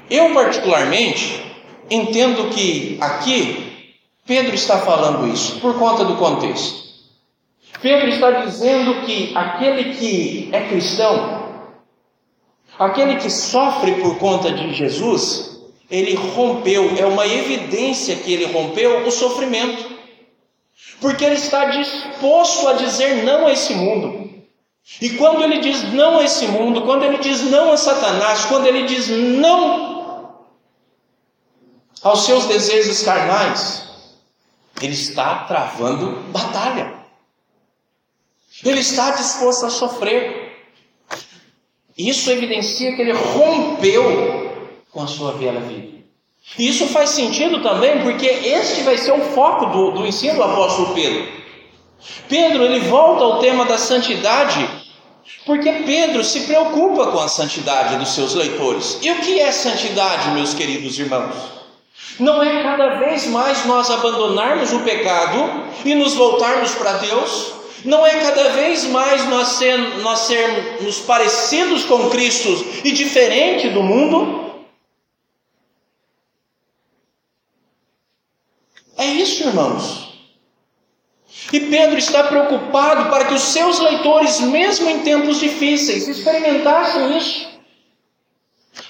[0.10, 1.44] Eu, particularmente,
[1.90, 3.94] entendo que aqui
[4.26, 6.86] Pedro está falando isso por conta do contexto.
[7.82, 11.44] Pedro está dizendo que aquele que é cristão,
[12.80, 19.06] aquele que sofre por conta de Jesus, ele rompeu, é uma evidência que ele rompeu
[19.06, 19.94] o sofrimento,
[21.00, 24.26] porque ele está disposto a dizer não a esse mundo.
[25.02, 28.68] E quando ele diz não a esse mundo, quando ele diz não a Satanás, quando
[28.68, 30.46] ele diz não
[32.04, 33.90] aos seus desejos carnais,
[34.82, 36.94] ele está travando batalha.
[38.64, 40.46] Ele está disposto a sofrer.
[41.98, 45.94] Isso evidencia que ele rompeu com a sua velha vida.
[46.58, 50.93] Isso faz sentido também, porque este vai ser o foco do, do ensino do apóstolo
[50.93, 51.27] Pedro.
[52.29, 54.67] Pedro ele volta ao tema da santidade,
[55.45, 58.99] porque Pedro se preocupa com a santidade dos seus leitores.
[59.01, 61.36] E o que é santidade, meus queridos irmãos?
[62.19, 67.53] Não é cada vez mais nós abandonarmos o pecado e nos voltarmos para Deus?
[67.84, 73.84] Não é cada vez mais nós, ser, nós sermos parecidos com Cristo e diferente do
[73.84, 74.55] mundo?
[78.97, 80.05] É isso, irmãos.
[81.51, 87.47] E Pedro está preocupado para que os seus leitores, mesmo em tempos difíceis, experimentassem isso.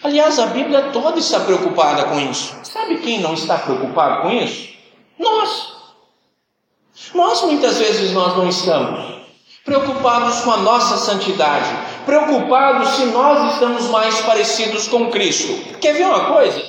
[0.03, 2.55] Aliás, a Bíblia toda está preocupada com isso.
[2.63, 4.69] Sabe quem não está preocupado com isso?
[5.17, 5.73] Nós.
[7.13, 9.15] Nós muitas vezes nós não estamos
[9.65, 11.67] preocupados com a nossa santidade,
[12.05, 15.77] preocupados se nós estamos mais parecidos com Cristo.
[15.79, 16.61] Quer ver uma coisa?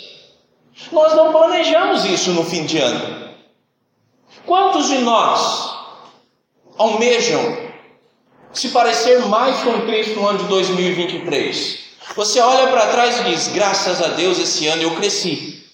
[0.91, 3.26] Nós não planejamos isso no fim de ano.
[4.47, 5.75] Quantos de nós
[6.79, 7.67] almejam
[8.53, 11.79] se parecer mais com Cristo no ano de 2023?
[12.15, 15.65] Você olha para trás e diz: graças a Deus esse ano eu cresci.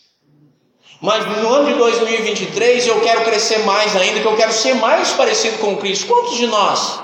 [1.02, 5.10] Mas no ano de 2023 eu quero crescer mais ainda, que eu quero ser mais
[5.12, 6.06] parecido com Cristo.
[6.06, 7.00] Quantos de nós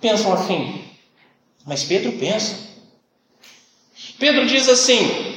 [0.00, 0.84] pensam assim?
[1.64, 2.54] Mas Pedro pensa.
[4.18, 5.36] Pedro diz assim: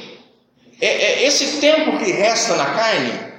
[0.80, 3.33] é, é, esse tempo que resta na carne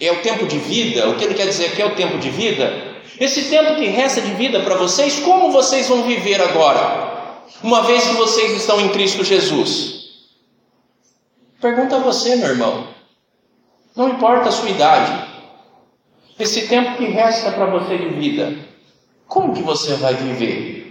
[0.00, 1.08] é o tempo de vida.
[1.08, 2.94] O que ele quer dizer aqui é o tempo de vida.
[3.18, 7.42] Esse tempo que resta de vida para vocês, como vocês vão viver agora?
[7.62, 10.04] Uma vez que vocês estão em Cristo Jesus.
[11.60, 12.88] Pergunta a você, meu irmão.
[13.96, 15.28] Não importa a sua idade.
[16.38, 18.52] Esse tempo que resta para você de vida,
[19.28, 20.83] como que você vai viver?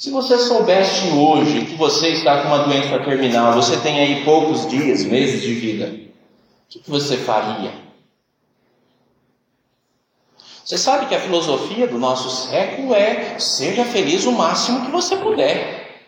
[0.00, 4.66] Se você soubesse hoje que você está com uma doença terminal, você tem aí poucos
[4.66, 7.70] dias, meses de vida, o que você faria?
[10.64, 15.18] Você sabe que a filosofia do nosso século é seja feliz o máximo que você
[15.18, 16.00] puder.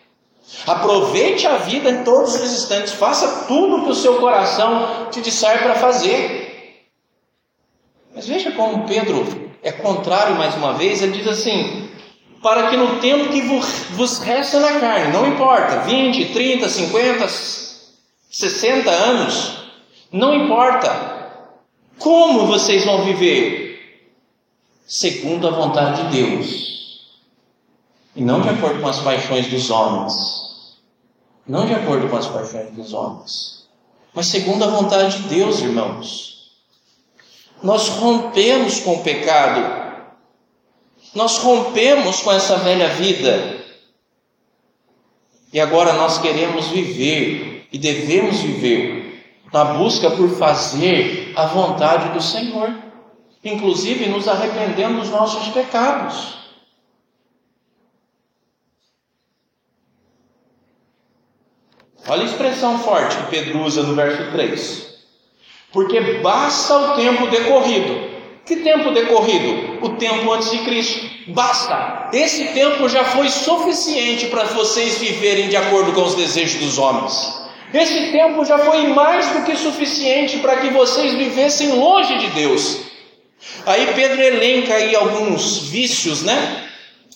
[0.65, 5.61] Aproveite a vida em todos os instantes, faça tudo que o seu coração te disser
[5.61, 6.89] para fazer.
[8.15, 11.91] Mas veja como Pedro é contrário mais uma vez, ele diz assim:
[12.43, 17.27] para que no tempo que vos resta na carne, não importa, 20, 30, 50,
[18.29, 19.53] 60 anos,
[20.11, 21.49] não importa
[21.97, 24.11] como vocês vão viver,
[24.85, 26.73] segundo a vontade de Deus
[28.15, 30.43] e não de acordo com as paixões dos homens.
[31.47, 33.67] Não de acordo com as paixões dos homens.
[34.13, 36.51] Mas segundo a vontade de Deus, irmãos.
[37.61, 39.82] Nós rompemos com o pecado.
[41.15, 43.63] Nós rompemos com essa velha vida.
[45.51, 49.03] E agora nós queremos viver e devemos viver
[49.53, 52.73] na busca por fazer a vontade do Senhor,
[53.43, 56.39] inclusive nos arrependendo dos nossos pecados.
[62.07, 64.93] Olha a expressão forte que Pedro usa no verso 3.
[65.71, 68.12] Porque basta o tempo decorrido.
[68.45, 69.79] Que tempo decorrido?
[69.81, 71.09] O tempo antes de Cristo.
[71.27, 72.09] Basta.
[72.11, 77.41] Esse tempo já foi suficiente para vocês viverem de acordo com os desejos dos homens.
[77.73, 82.81] Esse tempo já foi mais do que suficiente para que vocês vivessem longe de Deus.
[83.65, 86.65] Aí Pedro elenca aí alguns vícios, né?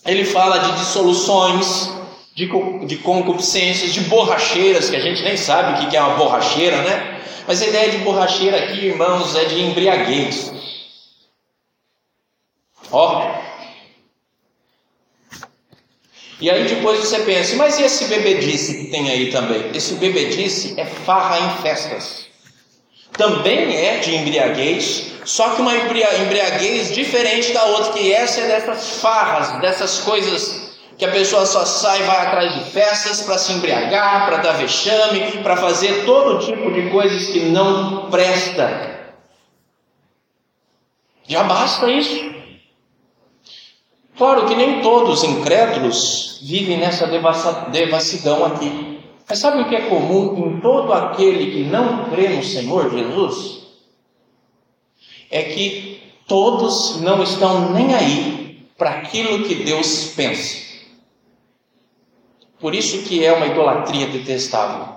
[0.06, 1.92] Ele fala de dissoluções,
[2.34, 2.50] de,
[2.86, 7.20] de concupiscências, de borracheiras, que a gente nem sabe o que é uma borracheira, né?
[7.46, 10.57] Mas a ideia de borracheira aqui, irmãos, é de embriaguez.
[12.92, 13.36] Ó.
[16.40, 19.72] E aí depois você pensa, mas e esse bebedice que tem aí também?
[19.74, 22.28] Esse bebedice é farra em festas.
[23.14, 29.00] Também é de embriaguez, só que uma embriaguez diferente da outra, que essa é dessas
[29.02, 34.28] farras, dessas coisas que a pessoa só sai, vai atrás de festas para se embriagar,
[34.28, 39.14] para dar vexame, para fazer todo tipo de coisas que não presta.
[41.28, 42.37] Já basta isso.
[44.18, 47.06] Claro que nem todos incrédulos vivem nessa
[47.72, 49.00] devassidão aqui.
[49.30, 53.68] Mas sabe o que é comum em todo aquele que não crê no Senhor Jesus?
[55.30, 60.66] É que todos não estão nem aí para aquilo que Deus pensa.
[62.60, 64.96] Por isso que é uma idolatria detestável.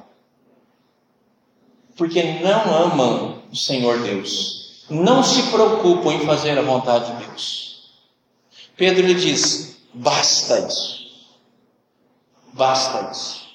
[1.95, 4.87] Porque não amam o Senhor Deus.
[4.89, 7.70] Não se preocupam em fazer a vontade de Deus.
[8.81, 11.05] Pedro lhe diz: basta isso.
[12.55, 13.47] Basta isso.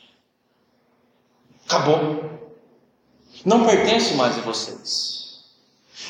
[1.68, 2.30] Acabou.
[3.44, 5.44] Não pertence mais a vocês.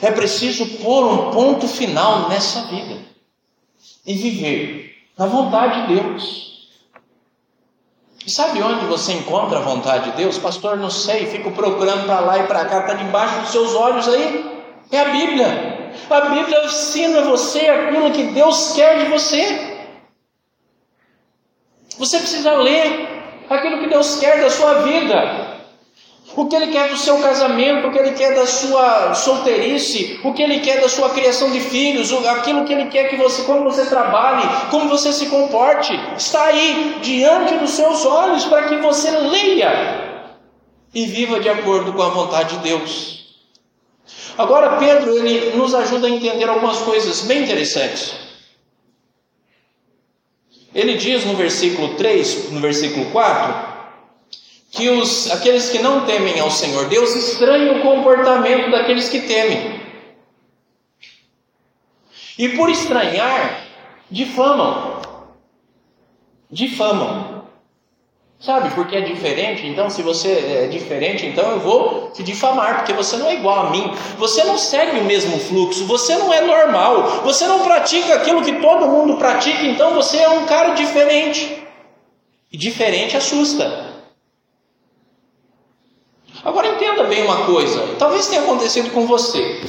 [0.02, 3.06] É preciso pôr um ponto final nessa vida
[4.06, 6.68] e viver na vontade de Deus.
[8.26, 10.38] E sabe onde você encontra a vontade de Deus?
[10.38, 14.10] Pastor, não sei, fico procurando para lá e para cá, está debaixo dos seus olhos
[14.10, 14.66] aí.
[14.92, 15.85] É a Bíblia.
[16.10, 19.76] A Bíblia ensina você aquilo que Deus quer de você.
[21.98, 23.08] Você precisa ler
[23.50, 25.56] aquilo que Deus quer da sua vida
[26.36, 30.34] o que Ele quer do seu casamento, o que Ele quer da sua solteirice, o
[30.34, 33.64] que Ele quer da sua criação de filhos, aquilo que Ele quer que você, como
[33.64, 39.12] você trabalhe, como você se comporte, está aí diante dos seus olhos para que você
[39.12, 40.26] leia
[40.94, 43.15] e viva de acordo com a vontade de Deus.
[44.38, 48.14] Agora Pedro ele nos ajuda a entender algumas coisas bem interessantes.
[50.74, 53.76] Ele diz no versículo 3, no versículo 4,
[54.72, 59.80] que os, aqueles que não temem ao Senhor Deus estranham o comportamento daqueles que temem.
[62.38, 63.66] E por estranhar,
[64.12, 65.02] difamam.
[66.52, 67.25] Difamam.
[68.46, 70.30] Sabe, porque é diferente, então se você
[70.66, 74.44] é diferente, então eu vou te difamar, porque você não é igual a mim, você
[74.44, 78.88] não segue o mesmo fluxo, você não é normal, você não pratica aquilo que todo
[78.88, 81.60] mundo pratica, então você é um cara diferente.
[82.52, 83.96] E diferente assusta.
[86.44, 89.64] Agora entenda bem uma coisa, talvez tenha acontecido com você.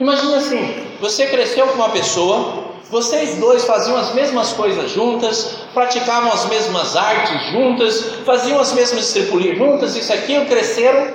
[0.00, 6.32] Imagina assim, você cresceu com uma pessoa, vocês dois faziam as mesmas coisas juntas, praticavam
[6.32, 11.14] as mesmas artes juntas, faziam as mesmas estripulias juntas, isso aqui, cresceram,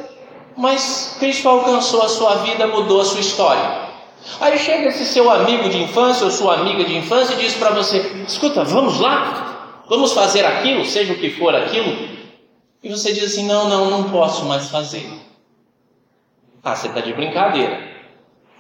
[0.56, 3.86] mas Cristo alcançou a sua vida, mudou a sua história.
[4.40, 7.72] Aí chega esse seu amigo de infância ou sua amiga de infância e diz para
[7.72, 12.08] você: escuta, vamos lá, vamos fazer aquilo, seja o que for aquilo,
[12.82, 15.06] e você diz assim: não, não, não posso mais fazer.
[16.64, 17.96] Ah, você está de brincadeira.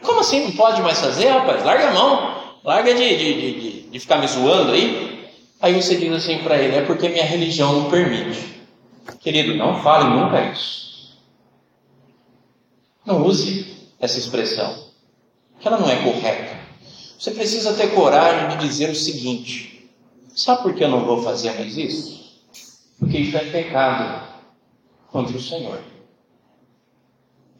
[0.04, 1.64] Como assim não pode mais fazer, rapaz?
[1.64, 5.30] Larga a mão, larga de, de, de, de ficar me zoando aí.
[5.62, 8.56] Aí você diz assim para ele: é porque minha religião não permite.
[9.22, 11.16] Querido, não fale nunca isso.
[13.06, 14.90] Não use essa expressão,
[15.60, 16.60] que ela não é correta.
[17.18, 19.90] Você precisa ter coragem de dizer o seguinte:
[20.36, 22.26] sabe por que eu não vou fazer mais isso?
[23.00, 24.28] porque isso é pecado
[25.12, 25.80] contra o Senhor.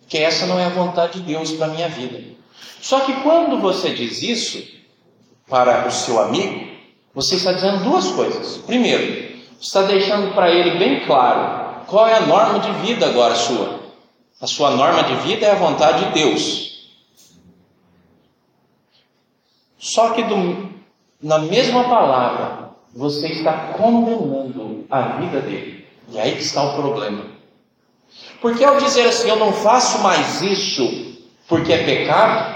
[0.08, 2.24] Que essa não é a vontade de Deus para minha vida.
[2.82, 4.75] Só que quando você diz isso
[5.50, 6.68] para o seu amigo,
[7.14, 8.58] você está dizendo duas coisas.
[8.58, 13.80] Primeiro, está deixando para ele bem claro qual é a norma de vida agora sua.
[14.42, 16.66] A sua norma de vida é a vontade de Deus.
[19.78, 20.70] Só que do,
[21.22, 25.86] na mesma palavra, você está condenando a vida dele.
[26.10, 27.26] E aí está o problema.
[28.42, 31.06] Porque ao dizer assim, eu não faço mais isso
[31.48, 32.55] porque é pecado,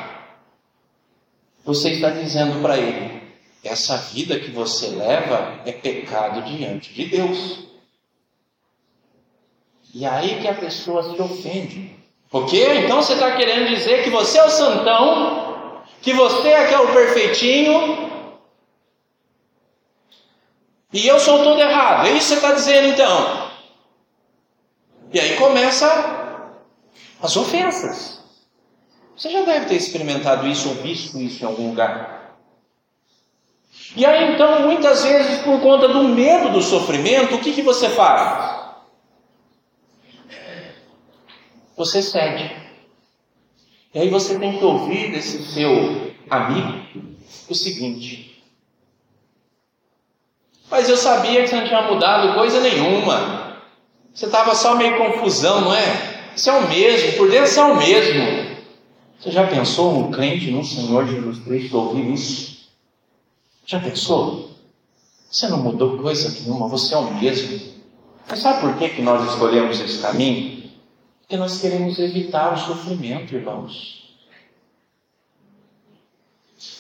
[1.64, 3.22] você está dizendo para ele,
[3.64, 7.68] essa vida que você leva é pecado diante de Deus.
[9.94, 11.96] E aí que a pessoa se ofende.
[12.30, 16.94] Porque então você está querendo dizer que você é o santão, que você é aquele
[16.94, 18.10] perfeitinho,
[20.92, 22.08] e eu sou todo errado.
[22.08, 23.50] É isso que você está dizendo então.
[25.14, 26.56] E aí começa
[27.22, 28.19] as ofensas.
[29.20, 32.40] Você já deve ter experimentado isso ou visto isso em algum lugar.
[33.96, 37.90] E aí então, muitas vezes, por conta do medo do sofrimento, o que, que você
[37.90, 38.60] faz?
[41.80, 42.54] você cede.
[43.94, 46.86] E aí você tem que ouvir desse seu amigo
[47.48, 48.44] o seguinte:
[50.70, 53.58] Mas eu sabia que você não tinha mudado coisa nenhuma.
[54.14, 56.32] Você estava só meio confusão, não é?
[56.36, 58.49] Isso é o mesmo, por dentro é o mesmo.
[59.20, 62.70] Você já pensou um crente no Senhor Jesus Cristo ouvir isso?
[63.66, 64.52] Já pensou?
[65.30, 67.60] Você não mudou coisa nenhuma, você é o mesmo.
[68.28, 70.72] Mas sabe por que, que nós escolhemos esse caminho?
[71.20, 74.16] Porque nós queremos evitar o sofrimento, irmãos.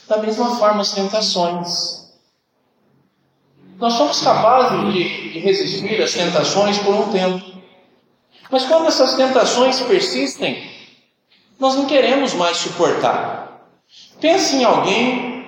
[0.08, 2.10] Da mesma forma, as tentações.
[3.78, 7.60] Nós somos capazes de, de resistir às tentações por um tempo.
[8.50, 10.68] Mas quando essas tentações persistem,
[11.60, 13.70] nós não queremos mais suportar.
[14.22, 15.45] Pense em alguém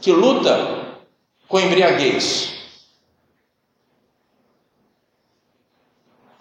[0.00, 0.96] que luta
[1.46, 2.50] com embriaguez.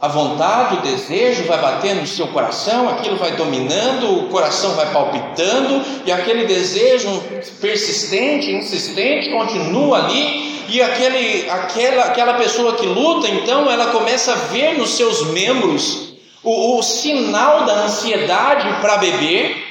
[0.01, 4.93] A vontade, o desejo vai batendo no seu coração, aquilo vai dominando, o coração vai
[4.93, 7.21] palpitando, e aquele desejo
[7.59, 14.35] persistente, insistente, continua ali, e aquele, aquela, aquela pessoa que luta, então, ela começa a
[14.35, 16.08] ver nos seus membros
[16.49, 19.69] o, o sinal da ansiedade para beber,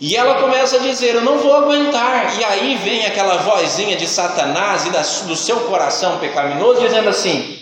[0.00, 2.38] e ela começa a dizer: Eu não vou aguentar.
[2.38, 7.58] E aí vem aquela vozinha de Satanás e da, do seu coração pecaminoso dizendo assim: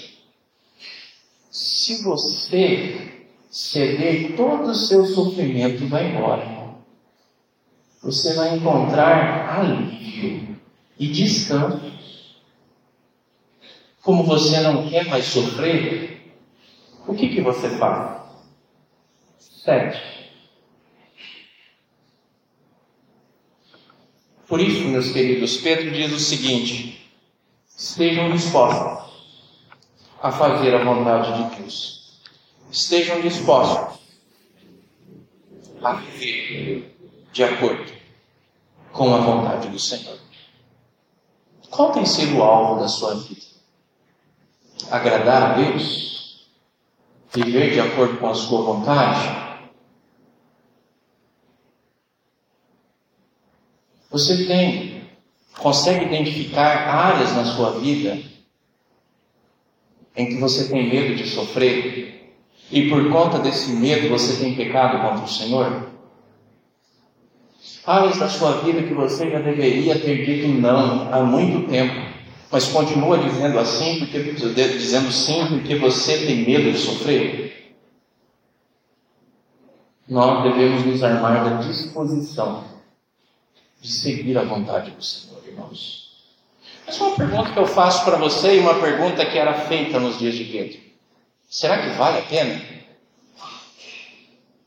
[1.51, 6.65] se você ceder, todo o seu sofrimento vai embora.
[8.03, 10.59] Você vai encontrar alívio
[10.99, 11.93] e descanso.
[14.03, 16.14] Como você não quer mais sofrer,
[17.07, 18.23] o que, que você faz?
[19.39, 20.15] Sete.
[24.47, 27.11] Por isso, meus queridos, Pedro diz o seguinte:
[27.77, 29.05] estejam dispostos
[30.23, 32.21] a fazer a vontade de Deus.
[32.71, 34.01] Estejam dispostos
[35.83, 36.97] a viver
[37.33, 37.93] de acordo
[38.93, 40.19] com a vontade do Senhor.
[41.71, 43.43] Qual tem sido o alvo da sua vida?
[44.91, 46.14] Agradar a Deus?
[47.35, 49.45] Viver de acordo com a sua vontade?
[54.09, 55.03] Você tem,
[55.59, 58.17] consegue identificar áreas na sua vida
[60.17, 62.33] em que você tem medo de sofrer
[62.71, 65.89] e por conta desse medo você tem pecado contra o Senhor?
[67.85, 71.95] Áreas da sua vida que você já deveria ter dito não há muito tempo,
[72.55, 77.75] mas continua dizendo assim, porque, dizendo sim, porque você tem medo de sofrer?
[80.09, 82.63] Nós devemos nos armar da disposição
[83.81, 86.13] de seguir a vontade do Senhor, irmãos.
[86.87, 90.17] Mas uma pergunta que eu faço para você e uma pergunta que era feita nos
[90.17, 90.79] dias de Pedro:
[91.49, 92.63] será que vale a pena?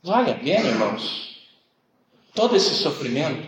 [0.04, 1.48] Vale a pena, irmãos?
[2.36, 3.48] Todo esse sofrimento?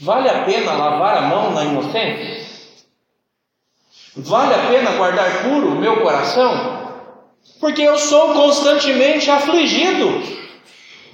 [0.00, 2.41] Vale a pena lavar a mão na inocência?
[4.16, 6.82] Vale a pena guardar puro o meu coração?
[7.58, 10.22] Porque eu sou constantemente afligido,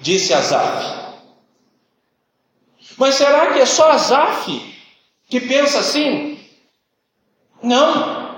[0.01, 1.09] disse Azaf.
[2.97, 4.75] Mas será que é só Azaf
[5.29, 6.41] que pensa assim?
[7.63, 8.29] Não.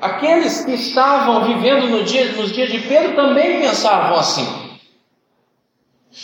[0.00, 4.78] Aqueles que estavam vivendo no dia, nos dias de Pedro também pensavam assim.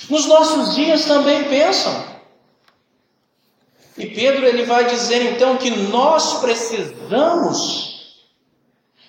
[0.08, 2.11] Nos nossos dias também pensam.
[3.96, 7.92] E Pedro ele vai dizer então que nós precisamos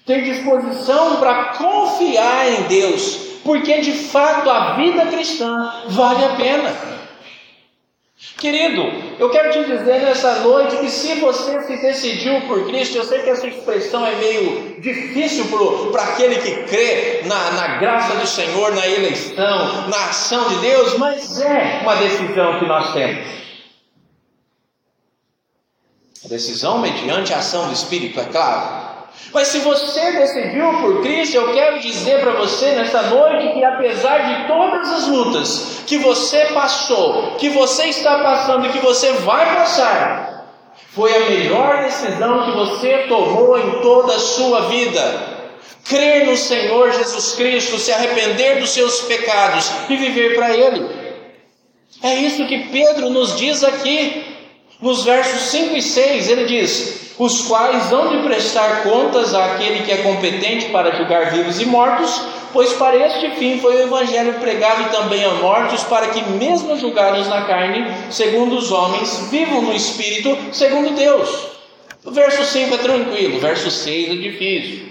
[0.06, 6.94] ter disposição para confiar em Deus, porque de fato a vida cristã vale a pena.
[8.38, 8.82] Querido,
[9.20, 13.22] eu quero te dizer nessa noite que se você se decidiu por Cristo, eu sei
[13.22, 15.46] que essa expressão é meio difícil
[15.92, 20.98] para aquele que crê na, na graça do Senhor, na eleição, na ação de Deus,
[20.98, 23.43] mas é uma decisão que nós temos.
[26.26, 28.94] Decisão mediante a ação do Espírito, é claro.
[29.34, 34.20] Mas se você decidiu por Cristo, eu quero dizer para você nesta noite que apesar
[34.20, 39.56] de todas as lutas que você passou, que você está passando e que você vai
[39.56, 40.46] passar,
[40.92, 45.34] foi a melhor decisão que você tomou em toda a sua vida.
[45.84, 50.88] Crer no Senhor Jesus Cristo, se arrepender dos seus pecados e viver para Ele.
[52.02, 54.33] É isso que Pedro nos diz aqui,
[54.84, 56.28] nos versos 5 e 6.
[56.28, 61.60] Ele diz: os quais hão de prestar contas àquele que é competente para julgar vivos
[61.62, 62.22] e mortos,
[62.52, 67.28] pois para este fim foi o Evangelho pregado também a mortos, para que, mesmo julgados
[67.28, 71.54] na carne, segundo os homens, vivam no Espírito, segundo Deus.
[72.04, 74.90] O verso 5 é tranquilo, o verso 6 é difícil.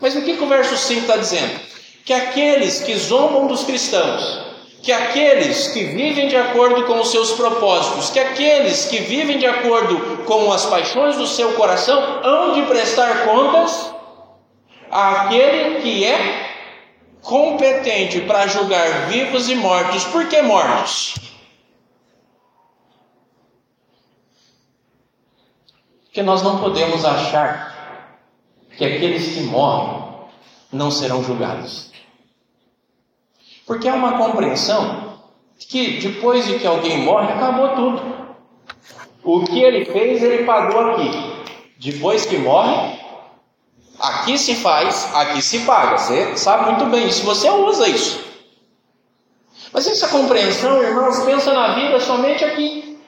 [0.00, 1.60] Mas o que, que o verso 5 está dizendo?
[2.04, 4.43] Que aqueles que zombam dos cristãos,
[4.84, 9.46] que aqueles que vivem de acordo com os seus propósitos, que aqueles que vivem de
[9.46, 13.90] acordo com as paixões do seu coração, hão de prestar contas
[14.90, 16.50] àquele que é
[17.22, 20.04] competente para julgar vivos e mortos.
[20.04, 21.14] Por que mortos?
[26.04, 28.06] Porque nós não podemos achar
[28.76, 30.04] que aqueles que morrem
[30.70, 31.93] não serão julgados.
[33.66, 35.18] Porque há uma compreensão
[35.58, 38.14] que depois de que alguém morre, acabou tudo.
[39.22, 41.10] O que ele fez, ele pagou aqui.
[41.78, 42.98] Depois que morre,
[43.98, 45.98] aqui se faz, aqui se paga.
[45.98, 48.22] Você sabe muito bem isso, você usa isso.
[49.72, 52.98] Mas essa compreensão, irmãos, pensa na vida somente aqui.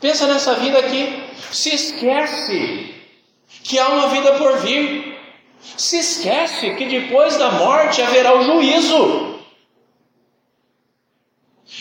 [0.00, 1.22] Pensa nessa vida aqui.
[1.50, 2.94] Se esquece
[3.62, 5.13] que há uma vida por vir.
[5.76, 9.34] Se esquece que depois da morte haverá o juízo.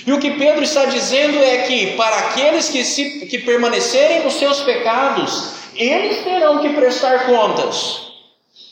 [0.06, 4.34] E o que Pedro está dizendo é que para aqueles que, se, que permanecerem nos
[4.36, 8.14] seus pecados, eles terão que prestar contas.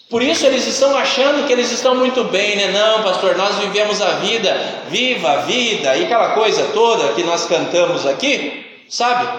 [0.09, 2.71] Por isso eles estão achando que eles estão muito bem, né?
[2.71, 7.45] Não, pastor, nós vivemos a vida, viva a vida, e aquela coisa toda que nós
[7.45, 9.29] cantamos aqui, sabe?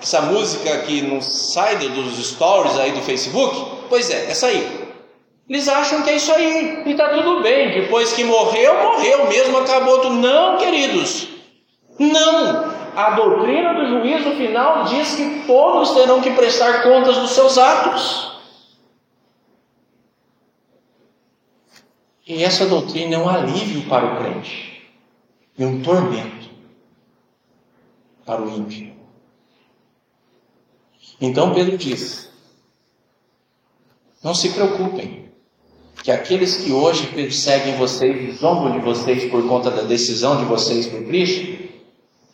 [0.00, 4.83] Essa música que não sai dos stories aí do Facebook, pois é, essa aí.
[5.48, 7.80] Eles acham que é isso aí, e está tudo bem.
[7.80, 10.14] Depois que morreu, morreu mesmo, acabou tudo.
[10.14, 11.28] Não, queridos,
[11.98, 12.72] não.
[12.96, 18.32] A doutrina do juízo final diz que todos terão que prestar contas dos seus atos.
[22.26, 24.88] E essa doutrina é um alívio para o crente
[25.58, 26.48] e um tormento
[28.24, 28.94] para o ímpio.
[31.20, 32.32] Então Pedro diz:
[34.22, 35.23] não se preocupem,
[36.04, 40.86] que aqueles que hoje perseguem vocês zombam de vocês por conta da decisão de vocês
[40.86, 41.64] por Cristo,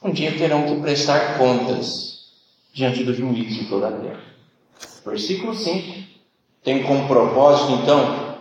[0.03, 2.33] um dia terão que prestar contas
[2.75, 4.21] diante do juízo de toda a terra.
[5.07, 6.03] Versículo 5
[6.65, 8.41] tem como propósito, então,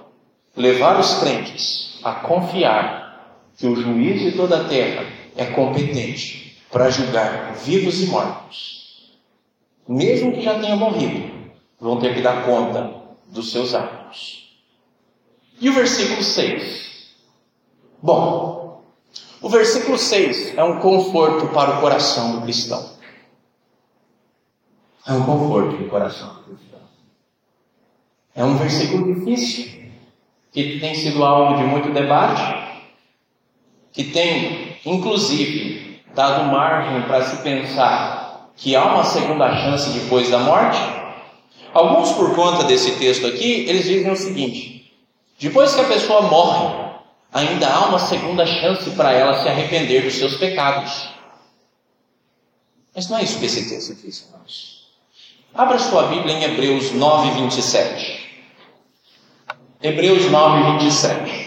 [0.57, 5.05] levar os crentes a confiar que o juiz de toda a terra
[5.37, 9.13] é competente para julgar vivos e mortos.
[9.87, 11.31] Mesmo que já tenham morrido,
[11.79, 12.91] vão ter que dar conta
[13.27, 14.48] dos seus atos.
[15.61, 16.89] E o versículo 6?
[18.01, 18.81] Bom,
[19.41, 22.97] o versículo 6 é um conforto para o coração do cristão.
[25.05, 26.79] É um conforto para o coração do cristão.
[28.35, 29.83] É um versículo difícil,
[30.51, 32.41] que tem sido alvo de muito debate,
[33.91, 40.39] que tem, inclusive, dado margem para se pensar que há uma segunda chance depois da
[40.39, 40.79] morte.
[41.73, 44.78] Alguns, por conta desse texto aqui, eles dizem o seguinte:
[45.39, 46.91] depois que a pessoa morre,
[47.31, 51.09] ainda há uma segunda chance para ela se arrepender dos seus pecados.
[52.93, 54.89] Mas não é isso que esse texto diz, irmãos.
[55.53, 58.43] Abra sua Bíblia em Hebreus 9, 27.
[59.81, 61.38] Hebreus 9, 27.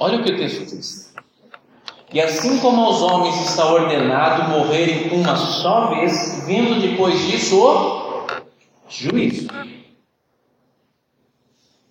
[0.00, 1.14] Olha o que o texto diz.
[2.10, 8.26] E assim como aos homens está ordenado morrerem uma só vez, vindo depois disso o
[8.88, 9.48] juízo.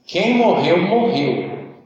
[0.08, 1.78] Quem morreu, morreu.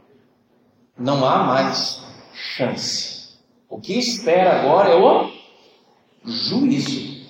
[0.98, 2.02] Não há mais
[2.34, 3.38] chance.
[3.70, 5.30] O que espera agora é o
[6.26, 7.28] juízo.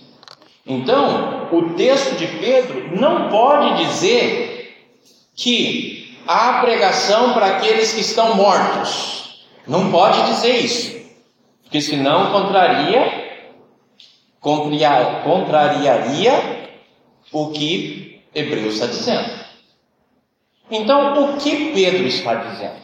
[0.68, 4.78] Então, o texto de Pedro não pode dizer
[5.36, 9.46] que há pregação para aqueles que estão mortos.
[9.68, 11.02] Não pode dizer isso,
[11.64, 13.50] porque senão contraria,
[15.24, 16.70] contrariaria
[17.32, 19.44] o que Hebreus está dizendo.
[20.70, 22.84] Então, o que Pedro está dizendo?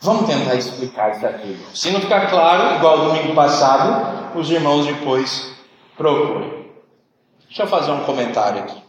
[0.00, 1.56] Vamos tentar explicar isso aqui.
[1.74, 5.54] Se não ficar claro, igual domingo passado, os irmãos depois
[5.96, 6.62] procuram.
[7.46, 8.82] Deixa eu fazer um comentário aqui.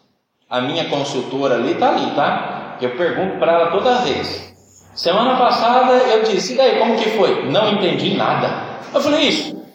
[0.50, 2.63] A minha consultora ali está ali, tá?
[2.84, 4.54] Eu pergunto para ela toda vez.
[4.94, 7.50] Semana passada eu disse, e daí, como que foi?
[7.50, 8.80] Não entendi nada.
[8.94, 9.66] Eu falei, isso.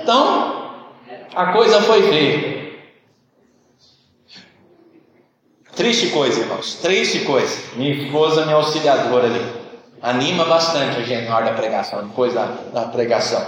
[0.00, 0.72] Então,
[1.34, 2.56] a coisa foi feia.
[5.74, 6.76] Triste coisa, irmãos.
[6.76, 7.60] Triste coisa.
[7.74, 9.44] Minha esposa, minha auxiliadora ali.
[10.00, 13.44] Anima bastante a gente na hora da pregação, depois da, da pregação.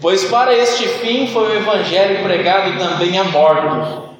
[0.00, 4.16] Pois para este fim foi o evangelho pregado também a mortos.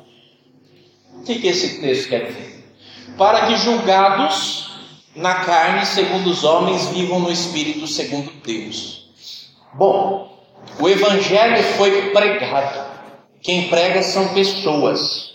[1.15, 2.64] O que, que esse texto quer dizer?
[3.17, 4.71] Para que julgados
[5.15, 9.09] na carne segundo os homens vivam no espírito segundo Deus.
[9.75, 10.45] Bom,
[10.79, 12.85] o evangelho foi pregado.
[13.41, 15.35] Quem prega são pessoas.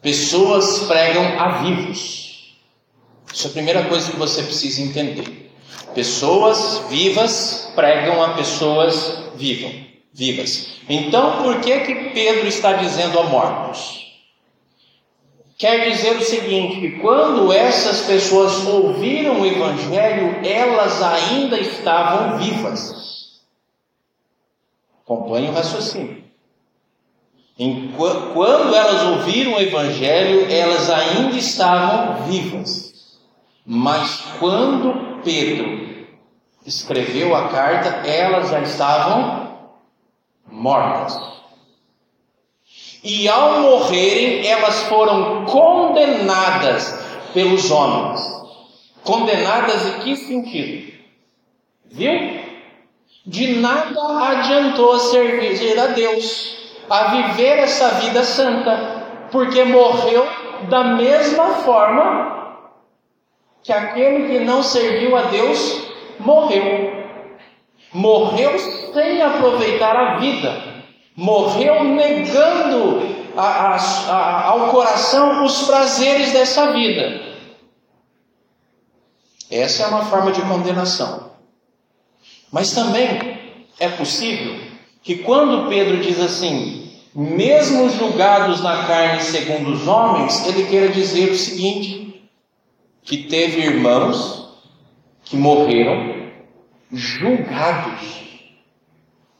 [0.00, 2.54] Pessoas pregam a vivos.
[3.32, 5.52] Isso é a primeira coisa que você precisa entender.
[5.94, 9.72] Pessoas vivas pregam a pessoas vivam,
[10.12, 10.68] vivas.
[10.88, 13.97] Então, por que que Pedro está dizendo a mortos?
[15.58, 23.42] Quer dizer o seguinte: que quando essas pessoas ouviram o Evangelho, elas ainda estavam vivas.
[25.02, 26.22] Acompanhe o raciocínio.
[28.34, 33.18] Quando elas ouviram o Evangelho, elas ainda estavam vivas.
[33.66, 36.06] Mas quando Pedro
[36.64, 39.58] escreveu a carta, elas já estavam
[40.46, 41.37] mortas.
[43.02, 46.98] E ao morrerem, elas foram condenadas
[47.32, 48.20] pelos homens.
[49.04, 50.92] Condenadas em que sentido?
[51.86, 52.40] Viu?
[53.24, 56.56] De nada adiantou servir a Deus,
[56.90, 60.26] a viver essa vida santa, porque morreu
[60.68, 62.58] da mesma forma
[63.62, 65.88] que aquele que não serviu a Deus
[66.18, 67.06] morreu.
[67.92, 70.77] Morreu sem aproveitar a vida
[71.18, 73.02] morreu negando
[73.36, 77.20] a, a, ao coração os prazeres dessa vida.
[79.50, 81.32] Essa é uma forma de condenação.
[82.52, 83.36] Mas também
[83.80, 84.60] é possível
[85.02, 91.32] que quando Pedro diz assim, mesmo julgados na carne segundo os homens, ele queira dizer
[91.32, 92.30] o seguinte:
[93.02, 94.56] que teve irmãos
[95.24, 96.30] que morreram
[96.92, 98.20] julgados,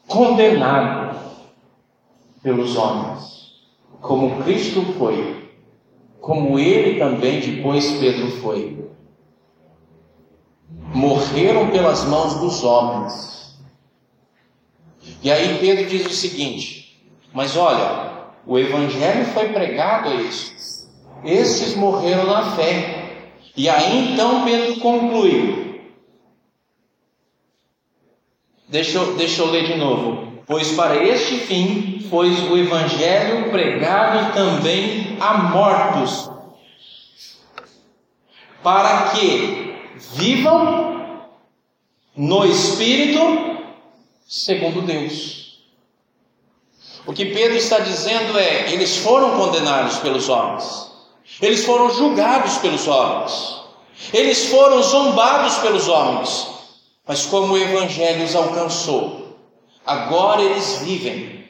[0.08, 1.07] condenados
[2.42, 3.52] pelos homens,
[4.00, 5.50] como Cristo foi,
[6.20, 8.88] como ele também depois Pedro foi.
[10.94, 13.58] Morreram pelas mãos dos homens.
[15.22, 20.90] E aí Pedro diz o seguinte: Mas olha, o evangelho foi pregado a estes.
[21.24, 23.26] Estes morreram na fé.
[23.56, 25.68] E aí então Pedro conclui.
[28.68, 30.27] Deixa eu, deixa eu ler de novo.
[30.48, 36.30] Pois para este fim foi o Evangelho pregado também a mortos,
[38.62, 39.76] para que
[40.14, 41.26] vivam
[42.16, 43.20] no Espírito
[44.26, 45.58] segundo Deus.
[47.06, 50.90] O que Pedro está dizendo é: eles foram condenados pelos homens,
[51.42, 53.60] eles foram julgados pelos homens,
[54.14, 56.46] eles foram zombados pelos homens,
[57.06, 59.27] mas como o Evangelho os alcançou,
[59.88, 61.48] Agora eles vivem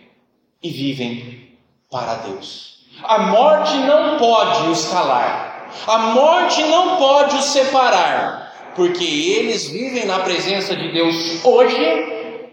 [0.63, 1.59] e vivem
[1.91, 2.87] para Deus.
[3.03, 10.07] A morte não pode os calar, a morte não pode os separar, porque eles vivem
[10.07, 12.47] na presença de Deus hoje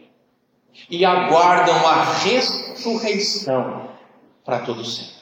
[0.89, 3.87] e aguardam a ressurreição
[4.43, 5.13] para todo sempre.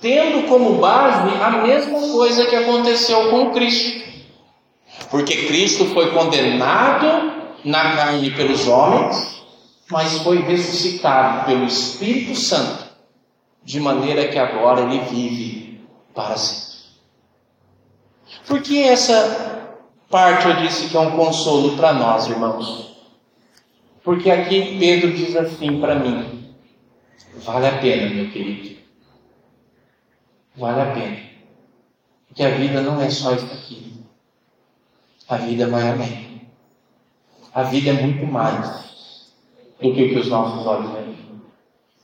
[0.00, 4.08] Tendo como base a mesma coisa que aconteceu com Cristo,
[5.10, 9.42] porque Cristo foi condenado na carne pelos homens,
[9.90, 12.84] mas foi ressuscitado pelo Espírito Santo,
[13.64, 15.80] de maneira que agora ele vive
[16.14, 16.70] para sempre.
[18.46, 19.76] Por que essa
[20.08, 22.96] parte eu disse que é um consolo para nós, irmãos?
[24.02, 26.54] Porque aqui Pedro diz assim para mim:
[27.36, 28.78] vale a pena, meu querido,
[30.56, 31.18] vale a pena,
[32.28, 33.94] porque a vida não é só isso aqui,
[35.28, 36.29] a vida vai além.
[37.52, 39.32] A vida é muito mais
[39.80, 41.16] do que o que os nossos olhos veem.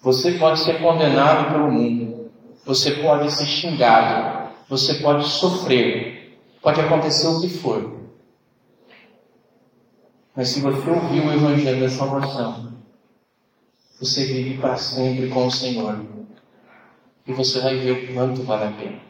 [0.02, 2.30] Você pode ser condenado pelo mundo,
[2.64, 7.96] você pode ser xingado, você pode sofrer, pode acontecer o que for.
[10.34, 12.72] Mas se você ouvir o Evangelho da salvação,
[13.98, 16.04] você vive para sempre com o Senhor.
[17.26, 19.00] E você vai ver o quanto vale a pena.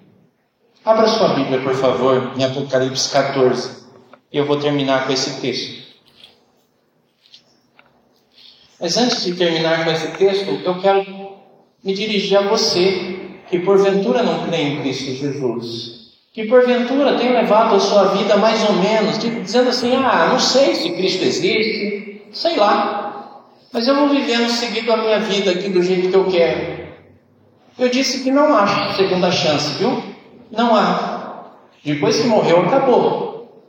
[0.84, 3.86] Abra sua Bíblia, por favor, em Apocalipse 14.
[4.32, 5.85] E eu vou terminar com esse texto.
[8.80, 11.04] Mas antes de terminar com esse texto, eu quero
[11.82, 13.16] me dirigir a você
[13.48, 18.62] que porventura não crê em Cristo Jesus, que porventura tem levado a sua vida mais
[18.68, 24.08] ou menos, dizendo assim: ah, não sei se Cristo existe, sei lá, mas eu vou
[24.08, 26.86] vivendo seguindo a minha vida aqui do jeito que eu quero.
[27.78, 30.02] Eu disse que não há segunda chance, viu?
[30.50, 31.52] Não há.
[31.84, 33.62] Depois que morreu, acabou.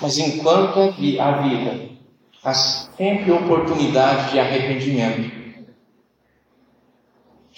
[0.00, 1.97] Mas enquanto há vida,
[2.44, 5.38] há sempre oportunidade de arrependimento.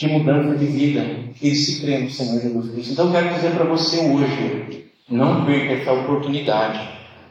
[0.00, 1.00] de mudança de vida,
[1.42, 2.92] ele se crê no Senhor Jesus Cristo.
[2.92, 6.80] Então eu quero dizer para você hoje, não perca essa oportunidade,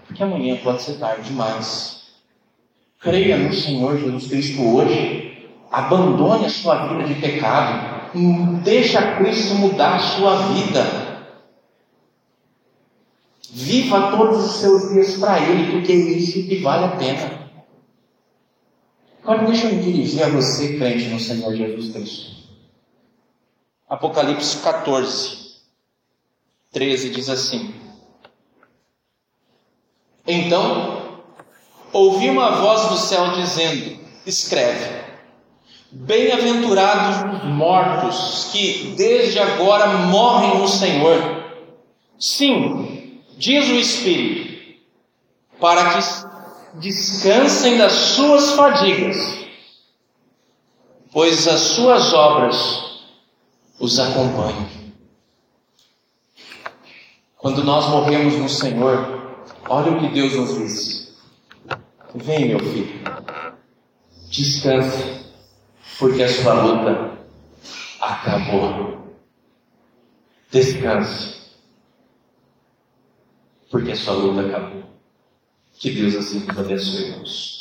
[0.05, 2.03] porque amanhã pode ser tarde demais.
[2.99, 5.47] Creia no Senhor Jesus Cristo hoje.
[5.71, 8.11] Abandone a sua vida de pecado.
[8.63, 11.09] Deixa Cristo mudar a sua vida.
[13.51, 17.38] Viva todos os seus dias para Ele, porque é isso que vale a pena.
[19.29, 22.31] Agora deixa eu me dirigir a você, crente no Senhor Jesus Cristo.
[23.87, 25.59] Apocalipse 14,
[26.71, 27.71] 13 diz assim:
[30.25, 31.21] Então
[31.93, 35.03] ouvi uma voz do céu dizendo: Escreve,
[35.91, 41.19] bem-aventurados os mortos que desde agora morrem no Senhor.
[42.17, 44.79] Sim, diz o Espírito,
[45.59, 45.99] para que
[46.75, 49.17] descansem das suas fadigas,
[51.11, 53.01] pois as suas obras
[53.79, 54.79] os acompanhe.
[57.37, 61.17] Quando nós morremos no Senhor, olha o que Deus nos diz.
[62.15, 63.01] Vem, meu filho,
[64.29, 65.25] descanse,
[65.97, 67.17] porque a sua luta
[68.01, 69.15] acabou.
[70.51, 71.35] Descanse,
[73.69, 74.88] porque a sua luta acabou.
[75.79, 77.58] Que Deus assim nos abençoe.